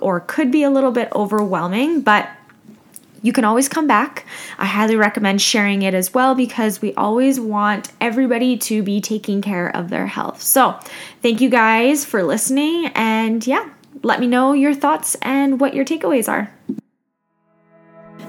or 0.00 0.20
could 0.20 0.50
be 0.50 0.62
a 0.62 0.70
little 0.70 0.90
bit 0.90 1.08
overwhelming, 1.14 2.00
but 2.00 2.30
you 3.20 3.32
can 3.32 3.44
always 3.44 3.68
come 3.68 3.86
back. 3.86 4.24
I 4.58 4.64
highly 4.64 4.96
recommend 4.96 5.42
sharing 5.42 5.82
it 5.82 5.92
as 5.92 6.14
well 6.14 6.34
because 6.34 6.80
we 6.80 6.94
always 6.94 7.38
want 7.38 7.92
everybody 8.00 8.56
to 8.58 8.82
be 8.82 9.00
taking 9.00 9.42
care 9.42 9.74
of 9.74 9.90
their 9.90 10.06
health. 10.06 10.40
So, 10.40 10.78
thank 11.20 11.40
you 11.40 11.50
guys 11.50 12.04
for 12.04 12.22
listening. 12.22 12.86
And 12.94 13.44
yeah, 13.46 13.68
let 14.02 14.20
me 14.20 14.28
know 14.28 14.52
your 14.52 14.72
thoughts 14.72 15.16
and 15.20 15.60
what 15.60 15.74
your 15.74 15.84
takeaways 15.84 16.28
are. 16.28 16.52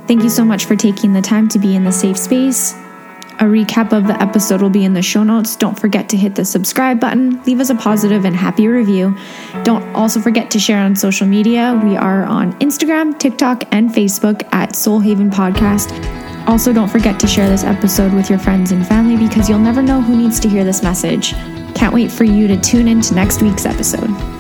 Thank 0.09 0.23
you 0.23 0.29
so 0.31 0.43
much 0.43 0.65
for 0.65 0.75
taking 0.75 1.13
the 1.13 1.21
time 1.21 1.47
to 1.49 1.59
be 1.59 1.75
in 1.75 1.83
the 1.83 1.91
safe 1.91 2.17
space. 2.17 2.73
A 3.37 3.43
recap 3.43 3.93
of 3.93 4.07
the 4.07 4.19
episode 4.19 4.59
will 4.59 4.71
be 4.71 4.83
in 4.83 4.95
the 4.95 5.03
show 5.03 5.21
notes. 5.21 5.55
Don't 5.55 5.79
forget 5.79 6.09
to 6.09 6.17
hit 6.17 6.33
the 6.33 6.43
subscribe 6.43 6.99
button, 6.99 7.39
leave 7.43 7.59
us 7.59 7.69
a 7.69 7.75
positive 7.75 8.25
and 8.25 8.35
happy 8.35 8.67
review. 8.67 9.15
Don't 9.63 9.83
also 9.93 10.19
forget 10.19 10.49
to 10.49 10.59
share 10.59 10.79
on 10.79 10.95
social 10.95 11.27
media. 11.27 11.79
We 11.83 11.95
are 11.95 12.23
on 12.23 12.53
Instagram, 12.53 13.19
TikTok, 13.19 13.65
and 13.71 13.91
Facebook 13.91 14.49
at 14.51 14.75
Soul 14.75 14.99
Haven 14.99 15.29
Podcast. 15.29 15.93
Also, 16.47 16.73
don't 16.73 16.89
forget 16.89 17.19
to 17.19 17.27
share 17.27 17.47
this 17.47 17.63
episode 17.63 18.11
with 18.11 18.31
your 18.31 18.39
friends 18.39 18.71
and 18.71 18.87
family 18.87 19.15
because 19.15 19.47
you'll 19.47 19.59
never 19.59 19.83
know 19.83 20.01
who 20.01 20.17
needs 20.17 20.39
to 20.39 20.49
hear 20.49 20.63
this 20.63 20.81
message. 20.81 21.33
Can't 21.75 21.93
wait 21.93 22.11
for 22.11 22.23
you 22.23 22.47
to 22.47 22.59
tune 22.59 22.87
in 22.87 23.01
to 23.01 23.13
next 23.13 23.43
week's 23.43 23.67
episode. 23.67 24.38